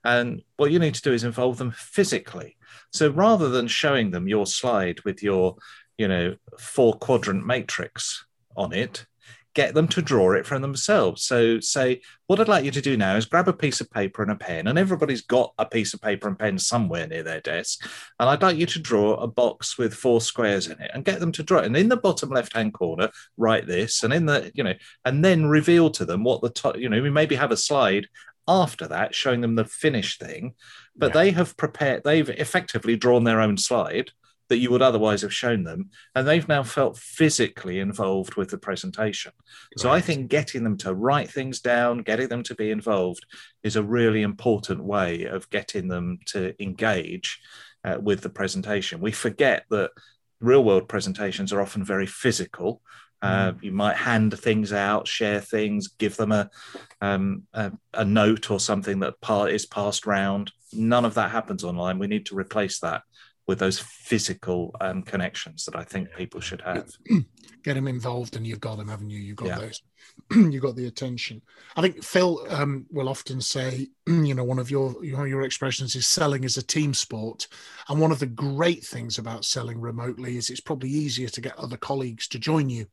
And 0.03 0.41
what 0.58 0.72
you 0.72 0.80
need 0.80 0.96
to 0.96 1.01
do 1.01 1.13
is 1.13 1.24
involve 1.24 1.58
them 1.58 1.72
physically. 1.72 2.58
So 2.91 3.10
rather 3.10 3.50
than 3.50 3.68
showing 3.68 4.12
them 4.12 4.27
your 4.27 4.46
slide 4.46 5.01
with 5.03 5.22
your, 5.22 5.56
you 5.98 6.08
know, 6.08 6.36
four 6.60 6.94
quadrant 6.94 7.46
matrix 7.46 8.25
on 8.56 8.74
it, 8.74 9.06
get 9.53 9.74
them 9.74 9.88
to 9.89 10.01
draw 10.01 10.31
it 10.31 10.46
from 10.46 10.62
themselves. 10.62 11.24
So 11.24 11.60
say, 11.60 12.01
what 12.27 12.39
I'd 12.39 12.48
like 12.48 12.63
you 12.63 12.72
to 12.72 12.81
do 12.81 12.96
now 12.96 13.17
is 13.17 13.25
grab 13.25 13.48
a 13.48 13.53
piece 13.53 13.81
of 13.81 13.91
paper 13.91 14.24
and 14.24 14.31
a 14.31 14.36
pen, 14.36 14.67
and 14.67 14.79
everybody's 14.79 15.22
got 15.22 15.53
a 15.58 15.65
piece 15.65 15.93
of 15.93 16.01
paper 16.01 16.27
and 16.27 16.39
pen 16.39 16.58
somewhere 16.58 17.08
near 17.08 17.24
their 17.24 17.41
desk. 17.41 17.86
And 18.20 18.29
I'd 18.29 18.41
like 18.41 18.58
you 18.58 18.65
to 18.67 18.79
draw 18.79 19.15
a 19.15 19.27
box 19.27 19.77
with 19.77 19.93
four 19.93 20.22
squares 20.22 20.67
in 20.67 20.79
it 20.79 20.91
and 20.93 21.03
get 21.03 21.20
them 21.20 21.31
to 21.34 21.43
draw 21.43 21.60
it. 21.60 21.65
And 21.65 21.75
in 21.75 21.89
the 21.89 21.98
bottom 21.98 22.29
left 22.29 22.53
hand 22.55 22.74
corner, 22.74 23.10
write 23.38 23.67
this, 23.67 24.03
and 24.03 24.13
in 24.13 24.25
the, 24.25 24.51
you 24.55 24.63
know, 24.63 24.75
and 25.03 25.24
then 25.25 25.48
reveal 25.48 25.89
to 25.91 26.05
them 26.05 26.24
what 26.24 26.41
the 26.41 26.50
top, 26.50 26.77
you 26.77 26.88
know, 26.88 27.01
we 27.01 27.10
maybe 27.10 27.36
have 27.36 27.51
a 27.51 27.58
slide 27.58 28.08
after 28.48 28.88
that 28.88 29.13
showing 29.13 29.41
them 29.41 29.55
the 29.55 29.65
finished 29.65 30.20
thing, 30.20 30.55
but 30.96 31.08
Yeah. 31.13 31.22
they 31.22 31.31
have 31.31 31.55
prepared, 31.58 32.03
they've 32.03 32.29
effectively 32.29 32.96
drawn 32.96 33.24
their 33.24 33.39
own 33.39 33.58
slide 33.58 34.12
that 34.51 34.58
you 34.58 34.70
would 34.70 34.81
otherwise 34.81 35.22
have 35.22 35.34
shown 35.34 35.63
them. 35.63 35.89
And 36.13 36.27
they've 36.27 36.48
now 36.48 36.62
felt 36.62 36.98
physically 36.98 37.79
involved 37.79 38.36
with 38.36 38.50
the 38.50 38.58
presentation. 38.58 39.31
So 39.77 39.89
I 39.89 40.01
think 40.01 40.29
getting 40.29 40.65
them 40.65 40.75
to 40.79 40.93
write 40.93 41.31
things 41.31 41.62
down, 41.62 42.00
getting 42.00 42.27
them 42.27 42.43
to 42.43 42.55
be 42.55 42.70
involved 42.70 43.25
is 43.63 43.77
a 43.77 43.84
really 43.84 44.24
important 44.24 44.84
way 44.84 45.24
of 45.24 45.50
getting 45.51 45.88
them 45.88 46.20
to 46.27 46.53
engage 46.62 47.39
uh, 47.86 47.98
with 48.01 48.20
the 48.20 48.29
presentation. 48.29 49.00
We 49.00 49.13
forget 49.13 49.63
that 49.70 49.91
real 50.41 50.65
world 50.65 50.89
presentations 50.89 51.53
are 51.53 51.62
often 51.62 51.86
very 51.86 52.08
physical. 52.08 52.81
Uh, 53.22 53.53
you 53.62 53.72
might 53.72 53.96
hand 53.96 54.38
things 54.38 54.74
out, 54.74 55.08
share 55.08 55.39
things, 55.39 55.88
give 55.88 56.17
them 56.17 56.34
a, 56.34 56.50
um, 57.00 57.43
a, 57.53 57.72
a 57.93 58.03
note 58.03 58.51
or 58.51 58.60
something 58.60 59.00
that 59.00 59.22
pa- 59.22 59.46
is 59.46 59.65
passed 59.65 60.05
round. 60.05 60.51
None 60.74 61.05
of 61.05 61.13
that 61.13 61.31
happens 61.31 61.63
online. 61.63 62.00
We 62.00 62.08
need 62.08 62.25
to 62.25 62.36
replace 62.36 62.79
that 62.79 63.03
with 63.48 63.60
those 63.60 63.80
physical 63.80 64.76
um, 64.82 65.02
connections 65.04 65.66
that 65.66 65.76
I 65.76 65.84
think 65.84 66.14
people 66.16 66.40
should 66.40 66.62
have. 66.62 66.90
get 67.64 67.76
them 67.76 67.88
involved 67.88 68.36
and 68.36 68.46
you've 68.46 68.60
got 68.60 68.78
them 68.78 68.88
haven't 68.88 69.10
you? 69.10 69.20
You've 69.20 69.38
got 69.38 69.48
Yeah. 69.48 69.60
those. 69.60 69.82
You've 70.32 70.64
got 70.64 70.76
the 70.76 70.88
attention. 70.88 71.42
I 71.76 71.82
think 71.82 72.04
phil 72.04 72.46
um, 72.50 72.86
will 72.90 73.10
often 73.10 73.40
say 73.42 73.88
you 74.08 74.34
know 74.34 74.44
one 74.44 74.60
of 74.60 74.72
your 74.72 75.04
your 75.04 75.44
expressions 75.44 75.96
is 75.96 76.08
selling 76.08 76.44
is 76.44 76.58
a 76.58 76.64
team 76.64 76.94
sport. 76.94 77.48
And 77.90 78.00
one 78.00 78.12
of 78.12 78.20
the 78.20 78.26
great 78.28 78.84
things 78.84 79.18
about 79.18 79.46
selling 79.46 79.80
remotely 79.80 80.38
is 80.38 80.50
it's 80.50 80.62
probably 80.62 80.90
easier 80.90 81.30
to 81.30 81.42
get 81.42 81.58
other 81.58 81.78
colleagues 81.78 82.28
to 82.30 82.40
join 82.40 82.70
you 82.70 82.88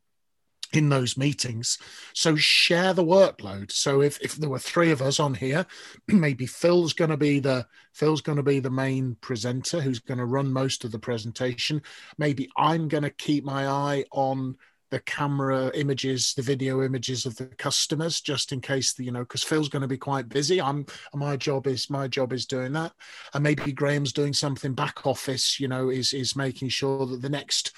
in 0.73 0.89
those 0.89 1.17
meetings. 1.17 1.79
So 2.13 2.37
share 2.37 2.93
the 2.93 3.05
workload. 3.05 3.73
So 3.73 4.03
if, 4.03 4.21
if 4.21 4.35
there 4.37 4.51
were 4.51 4.59
three 4.59 4.91
of 4.91 5.01
us 5.01 5.19
on 5.19 5.35
here 5.35 5.67
maybe 6.09 6.47
phil's 6.47 6.93
going 6.93 7.11
to 7.11 7.17
be 7.17 7.41
the 7.41 7.67
phil's 7.93 8.21
going 8.21 8.37
to 8.37 8.43
be 8.43 8.61
the 8.61 8.71
main 8.71 9.17
presenter 9.21 9.81
who's 9.81 9.99
going 9.99 10.19
to 10.19 10.27
run 10.27 10.53
most 10.53 10.85
of 10.85 10.93
the 10.93 10.99
presentation. 10.99 11.83
Maybe 12.19 12.49
i'm 12.57 12.89
going 12.89 13.03
to 13.03 13.11
keep 13.11 13.45
my 13.45 13.67
eye 13.67 14.05
on 14.13 14.57
the 14.91 15.01
camera 15.01 15.71
images 15.75 16.33
the 16.35 16.43
video 16.43 16.83
images 16.83 17.27
of 17.27 17.37
the 17.37 17.47
customers 17.47 18.21
just 18.21 18.53
in 18.53 18.61
case 18.61 18.95
the, 18.95 19.05
you 19.05 19.13
know 19.13 19.21
because 19.21 19.43
phil's 19.43 19.69
going 19.69 19.83
to 19.83 19.89
be 19.89 19.99
quite 19.99 20.29
busy. 20.29 20.61
I'm 20.61 20.87
my 21.15 21.37
job 21.37 21.67
is 21.67 21.91
my 21.91 22.09
job 22.09 22.33
is 22.33 22.47
doing 22.47 22.73
that. 22.73 22.93
And 23.35 23.43
maybe 23.43 23.73
graham's 23.73 24.13
doing 24.13 24.33
something 24.33 24.75
back 24.75 25.07
office 25.07 25.61
you 25.61 25.69
know 25.69 25.91
is 25.91 26.13
is 26.13 26.37
making 26.37 26.71
sure 26.71 27.07
that 27.07 27.23
the 27.23 27.29
next 27.29 27.73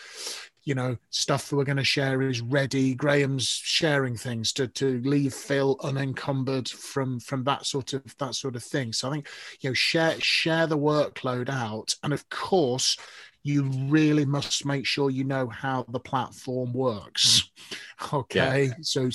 you 0.65 0.75
know 0.75 0.97
stuff 1.11 1.49
that 1.49 1.57
we're 1.57 1.65
going 1.65 1.77
to 1.77 1.85
share 1.85 2.23
is 2.23 2.41
ready 2.41 2.95
graham's 2.95 3.49
sharing 3.49 4.17
things 4.17 4.53
to 4.53 4.67
to 4.69 5.01
leave 5.01 5.33
phil 5.35 5.77
unencumbered 5.83 6.69
from 6.69 7.19
from 7.21 7.45
that 7.45 7.65
sort 7.67 7.93
of 7.93 8.03
that 8.19 8.35
sort 8.35 8.57
of 8.57 8.63
thing 8.63 8.93
so 8.93 9.09
i 9.09 9.13
think 9.13 9.29
you 9.61 9.71
know 9.71 9.75
share 9.75 10.21
share 10.21 10.67
the 10.67 10.79
workload 10.79 11.49
out 11.49 11.95
and 12.03 12.13
of 12.13 12.29
course 12.29 12.97
you 13.43 13.65
really 13.89 14.27
must 14.27 14.67
make 14.67 14.85
sure 14.87 15.09
you 15.09 15.25
know 15.25 15.49
how 15.49 15.85
the 15.89 16.01
platform 16.01 16.73
works 16.73 17.51
mm. 17.71 18.13
okay 18.13 18.71
so 18.83 19.09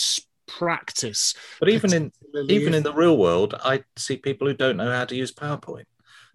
practice 0.47 1.33
But 1.59 1.69
even 1.69 1.93
in 1.93 2.11
even 2.49 2.73
in 2.73 2.83
the 2.83 2.93
real 2.93 3.17
world, 3.17 3.55
I 3.63 3.83
see 3.95 4.17
people 4.17 4.47
who 4.47 4.53
don't 4.53 4.77
know 4.77 4.91
how 4.91 5.05
to 5.05 5.15
use 5.15 5.33
PowerPoint. 5.33 5.85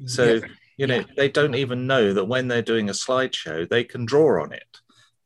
So 0.07 0.35
Yeah. 0.35 0.41
you 0.77 0.87
know 0.87 0.97
Yeah. 0.97 1.05
they 1.17 1.29
don't 1.29 1.55
even 1.55 1.87
know 1.87 2.13
that 2.13 2.25
when 2.25 2.49
they're 2.49 2.63
doing 2.63 2.89
a 2.89 2.93
slideshow, 2.93 3.69
they 3.69 3.85
can 3.85 4.05
draw 4.05 4.43
on 4.43 4.53
it. 4.53 4.65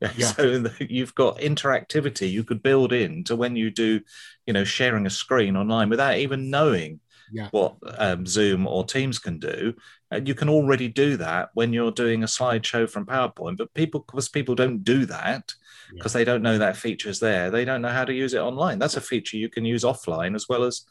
Yeah. 0.16 0.32
So 0.32 0.64
you've 0.80 1.14
got 1.14 1.38
interactivity 1.38 2.30
you 2.30 2.44
could 2.44 2.62
build 2.62 2.92
in 2.92 3.24
to 3.24 3.36
when 3.36 3.56
you 3.56 3.70
do, 3.70 4.00
you 4.46 4.52
know, 4.52 4.64
sharing 4.64 5.06
a 5.06 5.10
screen 5.10 5.56
online 5.56 5.88
without 5.88 6.18
even 6.18 6.50
knowing 6.50 7.00
Yeah. 7.32 7.48
what 7.52 7.76
um, 7.98 8.26
Zoom 8.26 8.66
or 8.66 8.84
Teams 8.84 9.18
can 9.18 9.38
do. 9.38 9.74
And 10.10 10.28
you 10.28 10.34
can 10.34 10.48
already 10.48 10.88
do 10.88 11.16
that 11.18 11.50
when 11.54 11.72
you're 11.72 11.90
doing 11.90 12.22
a 12.22 12.26
slideshow 12.26 12.88
from 12.88 13.06
PowerPoint. 13.06 13.56
But 13.56 13.72
people, 13.74 14.04
because 14.06 14.28
people 14.28 14.54
don't 14.54 14.84
do 14.84 15.06
that 15.06 15.52
because 15.96 16.12
they 16.12 16.24
don't 16.24 16.42
know 16.42 16.58
that 16.58 16.76
feature's 16.76 17.20
there, 17.20 17.50
they 17.50 17.64
don't 17.64 17.82
know 17.82 17.88
how 17.88 18.04
to 18.04 18.12
use 18.12 18.34
it 18.34 18.40
online. 18.40 18.78
That's 18.78 18.96
a 18.96 19.00
feature 19.00 19.36
you 19.36 19.48
can 19.48 19.64
use 19.64 19.84
offline 19.84 20.34
as 20.34 20.46
well 20.48 20.64
as 20.64 20.82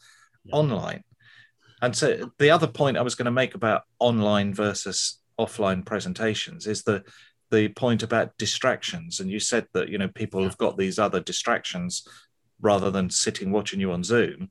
Yeah. 0.46 0.56
online. 0.56 1.04
And 1.82 1.96
so 1.96 2.32
the 2.40 2.50
other 2.52 2.68
point 2.68 2.98
I 2.98 3.02
was 3.02 3.16
going 3.16 3.26
to 3.26 3.32
make 3.32 3.56
about 3.56 3.84
online 4.00 4.54
versus 4.54 5.20
offline 5.40 5.86
presentations 5.86 6.68
is 6.68 6.84
the 6.84 7.04
the 7.54 7.70
point 7.70 8.04
about 8.04 8.38
distractions. 8.38 9.20
And 9.20 9.30
you 9.30 9.40
said 9.40 9.66
that 9.74 9.90
you 9.90 9.98
know 9.98 10.12
people 10.22 10.42
have 10.44 10.58
got 10.58 10.76
these 10.78 10.98
other 11.06 11.22
distractions 11.32 12.08
rather 12.60 12.92
than 12.92 13.10
sitting 13.10 13.54
watching 13.54 13.82
you 13.82 13.92
on 13.94 14.04
Zoom. 14.04 14.50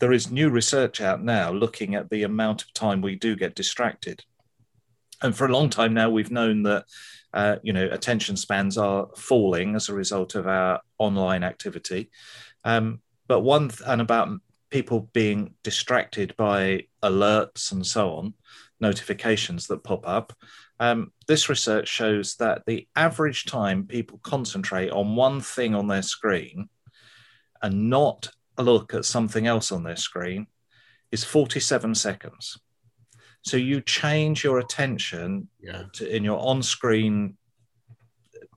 There 0.00 0.14
is 0.18 0.30
new 0.30 0.50
research 0.50 1.00
out 1.00 1.20
now 1.22 1.46
looking 1.52 1.94
at 1.94 2.10
the 2.10 2.24
amount 2.24 2.62
of 2.62 2.72
time 2.72 3.00
we 3.00 3.16
do 3.16 3.36
get 3.36 3.54
distracted. 3.54 4.24
And 5.22 5.34
for 5.34 5.46
a 5.46 5.52
long 5.52 5.70
time 5.70 5.94
now, 5.94 6.10
we've 6.10 6.38
known 6.40 6.64
that 6.64 6.84
Uh, 7.32 7.58
you 7.62 7.72
know, 7.72 7.88
attention 7.92 8.36
spans 8.36 8.76
are 8.76 9.06
falling 9.16 9.76
as 9.76 9.88
a 9.88 9.94
result 9.94 10.34
of 10.34 10.46
our 10.46 10.80
online 10.98 11.44
activity. 11.46 12.10
Um, 12.64 13.00
but 13.28 13.44
one, 13.54 13.68
th- 13.68 13.86
and 13.86 14.00
about 14.00 14.28
people 14.68 15.08
being 15.12 15.54
distracted 15.62 16.34
by 16.36 16.88
alerts 17.02 17.72
and 17.72 17.86
so 17.86 18.02
on, 18.18 18.34
notifications 18.80 19.66
that 19.66 19.84
pop 19.84 20.02
up. 20.18 20.32
Um, 20.80 21.12
this 21.28 21.48
research 21.48 21.88
shows 21.88 22.36
that 22.36 22.62
the 22.66 22.88
average 22.96 23.44
time 23.44 23.86
people 23.86 24.18
concentrate 24.22 24.90
on 24.90 25.14
one 25.14 25.40
thing 25.42 25.74
on 25.74 25.86
their 25.86 26.02
screen 26.02 26.68
and 27.62 27.90
not 27.90 28.30
look 28.58 28.94
at 28.94 29.04
something 29.04 29.46
else 29.46 29.70
on 29.70 29.82
their 29.84 29.96
screen 29.96 30.46
is 31.12 31.22
47 31.22 31.94
seconds. 31.94 32.58
So 33.42 33.56
you 33.58 33.80
change 33.82 34.42
your 34.42 34.58
attention 34.58 35.48
Yeah. 35.60 35.84
to, 35.94 36.16
in 36.16 36.24
your 36.24 36.38
on 36.40 36.62
screen 36.62 37.36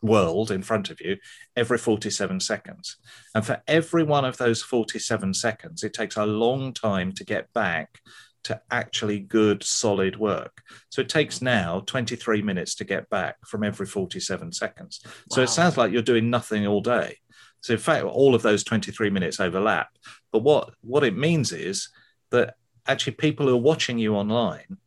world 0.01 0.51
in 0.51 0.61
front 0.61 0.89
of 0.89 0.99
you 0.99 1.17
every 1.55 1.77
47 1.77 2.39
seconds. 2.39 2.97
And 3.35 3.45
for 3.45 3.61
every 3.67 4.03
one 4.03 4.25
of 4.25 4.37
those 4.37 4.61
47 4.61 5.33
seconds, 5.33 5.83
it 5.83 5.93
takes 5.93 6.17
a 6.17 6.25
long 6.25 6.73
time 6.73 7.11
to 7.13 7.23
get 7.23 7.51
back 7.53 7.99
to 8.43 8.61
actually 8.71 9.19
good, 9.19 9.63
solid 9.63 10.17
work. 10.17 10.61
So 10.89 11.01
it 11.01 11.09
takes 11.09 11.41
now 11.41 11.81
23 11.85 12.41
minutes 12.41 12.75
to 12.75 12.83
get 12.83 13.09
back 13.09 13.37
from 13.45 13.63
every 13.63 13.85
47 13.85 14.51
seconds. 14.51 15.01
So 15.31 15.41
it 15.41 15.49
sounds 15.49 15.77
like 15.77 15.91
you're 15.91 16.01
doing 16.01 16.29
nothing 16.29 16.67
all 16.67 16.81
day. 16.81 17.17
So 17.61 17.73
in 17.73 17.79
fact, 17.79 18.03
all 18.03 18.35
of 18.35 18.41
those 18.41 18.63
23 18.63 19.09
minutes 19.09 19.39
overlap. 19.39 19.89
But 20.31 20.43
what, 20.43 20.73
what 20.81 21.03
it 21.03 21.15
means 21.15 21.51
is 21.51 21.89
that 22.31 22.55
actually 22.87 23.13
people 23.13 23.47
who 23.47 23.53
are 23.53 23.57
watching 23.57 23.97
you 23.97 24.15
online, 24.15 24.77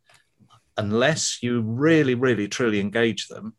unless 0.77 1.41
you 1.41 1.61
really, 1.61 2.13
really, 2.13 2.47
truly 2.47 2.79
engage 2.79 3.27
them, 3.27 3.55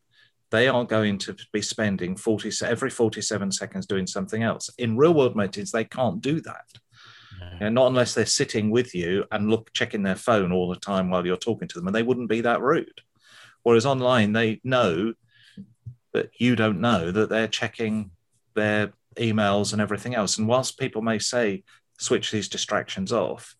they 0.51 0.69
are 0.69 0.85
going 0.85 1.19
to 1.19 1.37
be 1.53 1.61
spending 1.61 2.17
40 2.17 2.51
every 2.65 2.91
47 2.91 3.53
seconds 3.53 3.87
doing 3.87 4.07
something 4.07 4.43
else. 4.43 4.71
In 4.79 4.97
real 4.97 5.13
world 5.13 5.37
meetings, 5.37 5.73
they 5.73 5.85
can't 5.85 6.21
do 6.21 6.41
that. 6.43 6.65
You 7.41 7.61
know, 7.61 7.69
not 7.69 7.87
unless 7.89 8.15
they're 8.15 8.27
sitting 8.27 8.71
with 8.71 8.95
you 8.95 9.25
and 9.31 9.51
look 9.51 9.73
checking 9.73 10.03
their 10.03 10.17
phone 10.17 10.53
all 10.53 10.69
the 10.69 10.81
time 10.81 11.11
while 11.11 11.27
you're 11.27 11.37
talking 11.37 11.69
to 11.69 11.79
them, 11.79 11.87
and 11.87 11.95
they 11.95 12.03
wouldn't 12.03 12.29
be 12.29 12.41
that 12.43 12.61
rude. 12.61 13.01
Whereas 13.63 13.87
online, 13.87 14.33
they 14.33 14.61
know 14.65 15.15
that 16.13 16.31
you 16.39 16.57
don't 16.57 16.81
know 16.81 17.11
that 17.11 17.29
they're 17.29 17.49
checking 17.49 18.11
their 18.55 18.93
emails 19.17 19.73
and 19.73 19.83
everything 19.83 20.15
else. 20.15 20.39
And 20.39 20.49
whilst 20.49 20.79
people 20.79 21.03
may 21.03 21.19
say 21.19 21.65
switch 21.99 22.31
these 22.31 22.49
distractions 22.49 23.13
off, 23.13 23.57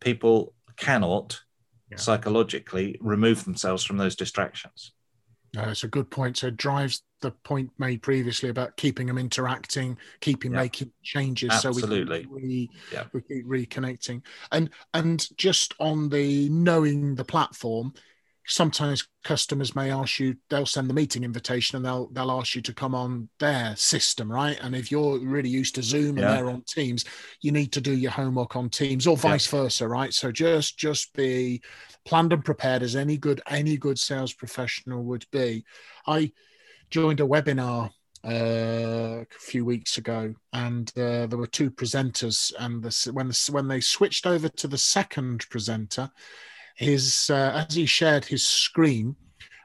people 0.00 0.54
cannot 0.76 1.40
Yeah. 1.90 1.98
psychologically 1.98 2.96
remove 3.00 3.44
themselves 3.44 3.84
from 3.84 3.98
those 3.98 4.16
distractions. 4.16 4.92
Uh, 5.54 5.62
no, 5.64 5.70
it's 5.70 5.84
a 5.84 5.88
good 5.88 6.10
point. 6.10 6.38
So 6.38 6.46
it 6.46 6.56
drives 6.56 7.02
the 7.22 7.30
point 7.30 7.70
made 7.78 8.02
previously 8.02 8.50
about 8.50 8.76
keeping 8.76 9.06
them 9.06 9.18
interacting, 9.18 9.96
keeping 10.20 10.52
Yeah. 10.52 10.58
making 10.58 10.92
changes, 11.02 11.54
Absolutely. 11.54 12.24
so 12.24 12.28
we 12.28 12.42
re, 12.42 12.70
Yeah. 12.92 13.04
we 13.12 13.22
keep 13.22 13.46
reconnecting. 13.46 14.22
And 14.50 14.70
and 14.94 15.26
just 15.38 15.74
on 15.80 16.08
the 16.10 16.48
knowing 16.50 17.14
the 17.14 17.24
platform, 17.24 17.94
sometimes 18.46 19.06
customers 19.24 19.74
may 19.76 19.90
ask 19.90 20.18
you, 20.18 20.36
they'll 20.50 20.66
send 20.66 20.90
the 20.90 20.94
meeting 20.94 21.22
invitation 21.22 21.76
and 21.76 21.84
they'll 21.84 22.08
they'll 22.08 22.30
ask 22.32 22.54
you 22.56 22.62
to 22.62 22.74
come 22.74 22.94
on 22.94 23.28
their 23.38 23.74
system, 23.76 24.30
right? 24.30 24.58
And 24.60 24.74
if 24.74 24.90
you're 24.90 25.18
really 25.20 25.48
used 25.48 25.76
to 25.76 25.82
Zoom 25.82 26.18
and 26.18 26.28
they're 26.28 26.50
on 26.50 26.62
Teams, 26.66 27.04
you 27.40 27.52
need 27.52 27.72
to 27.72 27.80
do 27.80 27.92
your 27.92 28.10
homework 28.10 28.56
on 28.56 28.68
Teams 28.68 29.06
or 29.06 29.16
vice 29.16 29.46
versa, 29.46 29.86
right? 29.86 30.12
So 30.12 30.32
just 30.32 30.76
just 30.78 31.12
be 31.14 31.62
planned 32.04 32.32
and 32.32 32.44
prepared 32.44 32.82
as 32.82 32.96
any 32.96 33.16
good 33.16 33.40
any 33.48 33.76
good 33.76 33.98
sales 33.98 34.32
professional 34.32 35.04
would 35.04 35.24
be. 35.30 35.64
I 36.06 36.32
joined 36.92 37.20
a 37.20 37.24
webinar 37.24 37.90
uh, 38.24 39.22
a 39.22 39.26
few 39.40 39.64
weeks 39.64 39.96
ago, 39.96 40.32
and 40.52 40.92
uh, 40.96 41.26
there 41.26 41.38
were 41.38 41.46
two 41.46 41.70
presenters. 41.70 42.52
And 42.58 42.82
the, 42.82 43.12
when 43.12 43.28
the, 43.28 43.48
when 43.50 43.66
they 43.66 43.80
switched 43.80 44.26
over 44.26 44.48
to 44.48 44.68
the 44.68 44.78
second 44.78 45.48
presenter, 45.48 46.10
his 46.76 47.30
uh, 47.30 47.64
as 47.66 47.74
he 47.74 47.86
shared 47.86 48.24
his 48.24 48.46
screen. 48.46 49.16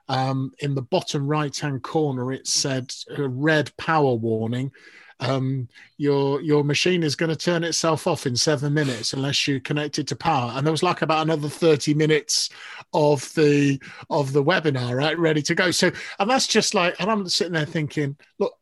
Um, 0.10 0.54
in 0.60 0.74
the 0.74 0.84
bottom 0.84 1.28
right 1.28 1.56
hand 1.58 1.84
corner, 1.84 2.32
it 2.32 2.48
said 2.48 2.94
a 3.18 3.28
red 3.28 3.76
power 3.76 4.14
warning. 4.16 4.72
Um, 5.20 5.68
your 5.98 6.42
your 6.42 6.64
machine 6.64 7.02
is 7.02 7.16
going 7.16 7.30
to 7.32 7.36
turn 7.36 7.64
itself 7.64 8.06
off 8.06 8.28
in 8.28 8.36
seven 8.36 8.74
minutes 8.74 9.14
unless 9.14 9.48
you 9.48 9.60
connect 9.60 9.98
it 9.98 10.08
to 10.08 10.16
power. 10.16 10.52
And 10.56 10.66
there 10.66 10.72
was 10.72 10.84
like 10.84 11.02
about 11.02 11.24
another 11.24 11.50
thirty 11.50 11.94
minutes 11.94 12.50
of 12.94 13.34
the 13.34 13.82
of 14.10 14.32
the 14.32 14.44
webinar, 14.44 14.96
right, 14.96 15.18
ready 15.18 15.42
to 15.42 15.56
go. 15.56 15.72
So, 15.72 15.92
and 16.20 16.30
that's 16.30 16.48
just 16.48 16.76
like, 16.76 16.96
and 17.00 17.10
I'm 17.10 17.28
sitting 17.28 17.54
there 17.54 17.66
thinking, 17.66 18.16
look, 18.38 18.54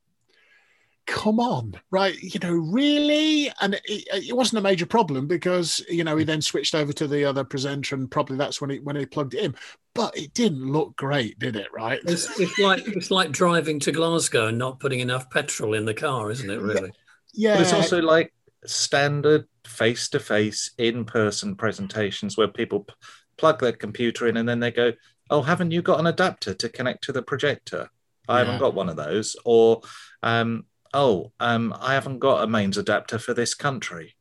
come 1.06 1.40
on, 1.40 1.74
right? 1.92 2.16
You 2.22 2.40
know, 2.42 2.54
really? 2.54 3.52
And 3.62 3.76
it, 3.86 4.28
it 4.28 4.36
wasn't 4.36 4.60
a 4.60 4.64
major 4.64 4.86
problem 4.86 5.28
because 5.28 5.84
you 5.90 6.04
know 6.04 6.18
he 6.18 6.24
then 6.24 6.42
switched 6.42 6.76
over 6.76 6.94
to 6.94 7.08
the 7.08 7.26
other 7.26 7.44
presenter, 7.44 7.96
and 7.96 8.10
probably 8.10 8.38
that's 8.38 8.62
when 8.62 8.70
he 8.70 8.80
when 8.80 8.96
he 8.96 9.06
plugged 9.06 9.34
it 9.34 9.44
in. 9.44 9.56
But 9.94 10.18
it 10.18 10.34
didn't 10.34 10.72
look 10.72 10.96
great, 10.98 11.40
did 11.40 11.56
it? 11.56 11.68
Right? 11.74 12.00
It's, 12.06 12.40
it's 12.40 12.60
like 12.60 12.88
it's 12.88 13.12
like 13.12 13.32
driving 13.32 13.80
to 13.82 13.92
Glasgow 13.92 14.48
and 14.48 14.58
not 14.58 14.80
putting 14.80 15.00
enough 15.00 15.30
petrol 15.30 15.74
in 15.74 15.86
the 15.86 15.94
car, 15.94 16.32
isn't 16.32 16.50
it? 16.50 16.60
Really? 16.60 16.92
Yeah. 17.34 17.56
But 17.56 17.62
it's 17.62 17.74
also 17.74 18.02
like 18.02 18.34
standard 18.66 19.46
face 19.66 20.10
to 20.10 20.20
face, 20.20 20.72
in 20.78 21.06
person 21.06 21.56
presentations 21.56 22.38
where 22.38 22.48
people 22.48 22.82
p- 22.82 22.94
plug 23.38 23.60
their 23.60 23.72
computer 23.74 24.28
in 24.28 24.38
and 24.38 24.48
then 24.48 24.60
they 24.60 24.72
go, 24.72 24.94
Oh, 25.30 25.42
haven't 25.42 25.72
you 25.72 25.82
got 25.82 26.00
an 26.00 26.08
adapter 26.08 26.54
to 26.54 26.70
connect 26.70 27.04
to 27.06 27.12
the 27.12 27.22
projector? 27.22 27.90
I 28.28 28.40
Yeah. 28.40 28.46
haven't 28.46 28.60
got 28.60 28.74
one 28.76 28.90
of 28.90 28.96
those. 28.96 29.36
Or, 29.44 29.82
um, 30.24 30.66
Oh, 30.96 31.34
um, 31.42 31.76
I 31.82 31.94
haven't 31.94 32.20
got 32.20 32.42
a 32.44 32.48
mains 32.48 32.78
adapter 32.78 33.20
for 33.20 33.34
this 33.34 33.54
country. 33.54 34.16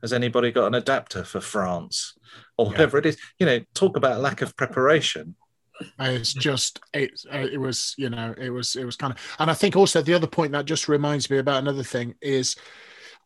Has 0.00 0.10
anybody 0.12 0.50
got 0.50 0.66
an 0.66 0.74
adapter 0.74 1.22
for 1.22 1.40
France? 1.40 2.14
Or 2.56 2.64
Yeah. 2.66 2.72
whatever 2.72 2.96
it 2.98 3.04
is. 3.06 3.18
You 3.38 3.44
know, 3.44 3.60
talk 3.74 3.98
about 3.98 4.20
lack 4.20 4.40
of 4.40 4.56
preparation. 4.56 5.36
it's 5.98 6.32
just 6.32 6.80
it 6.94 7.10
uh, 7.32 7.46
it 7.52 7.58
was 7.58 7.94
you 7.98 8.08
know 8.08 8.32
it 8.38 8.48
was 8.48 8.74
it 8.76 8.84
was 8.84 8.96
kind 8.96 9.12
of 9.12 9.18
and 9.40 9.50
i 9.50 9.54
think 9.54 9.74
also 9.76 10.00
the 10.00 10.14
other 10.14 10.26
point 10.26 10.52
that 10.52 10.64
just 10.64 10.88
reminds 10.88 11.28
me 11.28 11.38
about 11.38 11.58
another 11.58 11.82
thing 11.82 12.14
is 12.22 12.54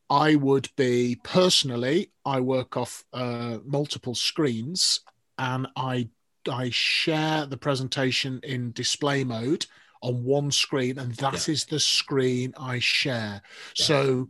i 0.08 0.34
would 0.34 0.66
be 0.74 1.20
personally 1.22 2.10
i 2.24 2.40
work 2.40 2.76
off 2.76 3.04
uh, 3.12 3.58
multiple 3.66 4.14
screens 4.14 5.00
and 5.36 5.68
i 5.76 6.08
i 6.50 6.70
share 6.70 7.44
the 7.44 7.56
presentation 7.58 8.40
in 8.42 8.72
display 8.72 9.24
mode 9.24 9.66
on 10.02 10.24
one 10.24 10.50
screen 10.50 10.98
and 10.98 11.12
that 11.16 11.48
is 11.48 11.64
the 11.66 11.80
screen 11.80 12.54
i 12.58 12.78
share 12.78 13.40
Yeah. 13.76 13.84
so 13.86 14.28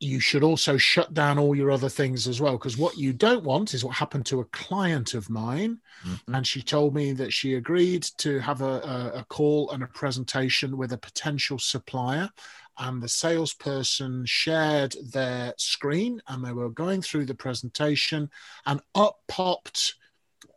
you 0.00 0.20
should 0.20 0.42
also 0.42 0.76
shut 0.76 1.14
down 1.14 1.38
all 1.38 1.54
your 1.54 1.70
other 1.70 1.88
things 1.88 2.26
as 2.28 2.40
well 2.40 2.58
because 2.58 2.76
what 2.76 2.98
you 2.98 3.12
don't 3.12 3.44
want 3.44 3.72
is 3.74 3.84
what 3.84 3.94
happened 3.96 4.26
to 4.26 4.40
a 4.40 4.44
client 4.46 5.14
of 5.14 5.30
mine 5.30 5.80
Mhm. 6.04 6.20
and 6.34 6.46
she 6.46 6.60
told 6.62 6.94
me 6.94 7.12
that 7.12 7.32
she 7.32 7.54
agreed 7.54 8.02
to 8.18 8.38
have 8.40 8.60
a, 8.60 8.80
a, 9.14 9.18
a 9.20 9.24
call 9.24 9.70
and 9.70 9.82
a 9.82 9.86
presentation 9.86 10.76
with 10.76 10.92
a 10.92 10.98
potential 10.98 11.58
supplier 11.58 12.28
and 12.78 13.00
the 13.02 13.08
salesperson 13.08 14.26
shared 14.26 14.94
their 15.12 15.54
screen 15.58 16.20
and 16.26 16.44
they 16.44 16.52
were 16.52 16.70
going 16.70 17.00
through 17.00 17.24
the 17.24 17.34
presentation 17.34 18.28
and 18.66 18.80
up 18.96 19.20
popped 19.28 19.94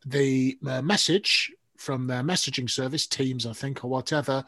the 0.06 0.58
uh, 0.68 0.82
message 0.82 1.52
from 1.78 2.08
their 2.08 2.24
messaging 2.24 2.70
service 2.70 3.08
teams 3.08 3.46
i 3.46 3.54
think 3.54 3.84
or 3.84 3.90
whatever 3.90 4.44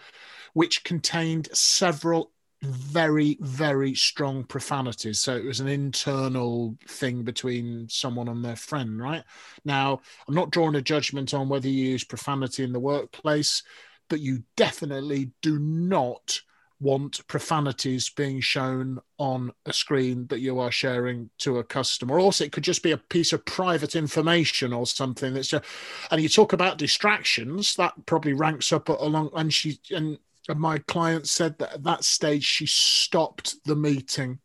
which 0.53 0.83
contained 0.83 1.47
several 1.53 2.31
very 2.61 3.37
very 3.39 3.95
strong 3.95 4.43
profanities. 4.43 5.19
So 5.19 5.35
it 5.35 5.45
was 5.45 5.61
an 5.61 5.69
internal 5.69 6.75
thing 6.87 7.23
between 7.23 7.87
someone 7.87 8.27
and 8.27 8.43
their 8.43 8.57
friend 8.57 9.01
right? 9.01 9.23
Now 9.63 10.01
i'm 10.27 10.35
not 10.35 10.51
drawing 10.51 10.75
a 10.75 10.81
judgment 10.81 11.33
on 11.33 11.49
whether 11.49 11.69
you 11.69 11.91
use 11.91 12.03
profanity 12.03 12.63
in 12.63 12.73
the 12.73 12.79
workplace 12.79 13.63
but 14.09 14.19
you 14.19 14.43
definitely 14.57 15.31
do 15.41 15.59
not 15.59 16.41
want 16.79 17.25
profanities 17.27 18.09
being 18.09 18.39
shown 18.39 18.99
on 19.17 19.51
a 19.65 19.73
screen 19.73 20.27
that 20.27 20.39
you 20.39 20.59
are 20.59 20.71
sharing 20.71 21.29
to 21.39 21.57
a 21.57 21.63
customer. 21.63 22.15
Or 22.15 22.19
also, 22.19 22.45
it 22.45 22.51
could 22.51 22.63
just 22.63 22.83
be 22.83 22.91
a 22.91 22.97
piece 22.97 23.33
of 23.33 23.43
private 23.45 23.95
information 23.95 24.71
or 24.71 24.87
something 24.87 25.33
that's 25.33 25.49
just, 25.49 25.65
and 26.09 26.21
you 26.21 26.29
talk 26.29 26.53
about 26.53 26.77
distractions, 26.77 27.75
that 27.75 27.93
probably 28.05 28.33
ranks 28.33 28.71
up 28.71 28.87
along. 28.87 29.29
And 29.35 29.53
she, 29.53 29.79
and 29.91 30.17
my 30.55 30.77
client 30.79 31.27
said 31.27 31.57
that 31.59 31.73
at 31.73 31.83
that 31.83 32.03
stage 32.03 32.43
she 32.43 32.65
stopped 32.65 33.55
the 33.65 33.75
meeting 33.75 34.39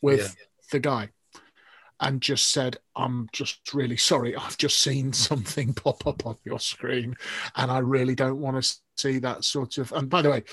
with 0.00 0.20
Yeah. 0.20 0.44
the 0.72 0.80
guy 0.80 1.10
and 2.00 2.20
just 2.20 2.50
said, 2.50 2.78
I'm 2.94 3.28
just 3.32 3.72
really 3.72 3.96
sorry. 3.96 4.34
I've 4.36 4.58
just 4.58 4.80
seen 4.80 5.12
something 5.14 5.74
pop 5.74 6.06
up 6.06 6.26
on 6.26 6.36
your 6.44 6.58
screen 6.58 7.16
and 7.54 7.70
I 7.70 7.78
really 7.78 8.14
don't 8.14 8.40
want 8.40 8.62
to 8.62 8.76
see 8.96 9.18
that 9.18 9.44
sort 9.44 9.78
of. 9.78 9.92
And 9.92 10.08
by 10.08 10.22
the 10.22 10.30
way, 10.30 10.44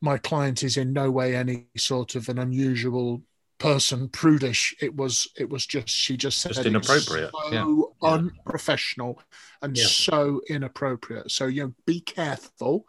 my 0.00 0.18
client 0.18 0.62
is 0.62 0.76
in 0.76 0.92
no 0.92 1.10
way 1.10 1.36
any 1.36 1.66
sort 1.76 2.14
of 2.14 2.28
an 2.28 2.38
unusual 2.38 3.22
person 3.58 4.08
prudish 4.08 4.74
it 4.80 4.96
was 4.96 5.28
it 5.36 5.50
was 5.50 5.66
just 5.66 5.90
she 5.90 6.16
just 6.16 6.38
said 6.38 6.54
Just 6.54 6.66
inappropriate, 6.66 7.30
so 7.30 7.52
yeah. 7.52 7.66
Yeah. 8.02 8.12
unprofessional 8.14 9.20
and 9.60 9.76
Yeah. 9.76 9.84
so 9.84 10.40
inappropriate 10.48 11.30
so 11.30 11.44
you 11.46 11.64
know 11.64 11.74
be 11.86 12.00
careful 12.00 12.86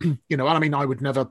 you 0.28 0.36
know, 0.36 0.46
I 0.46 0.58
mean, 0.58 0.74
I 0.74 0.84
would 0.84 1.00
never 1.00 1.30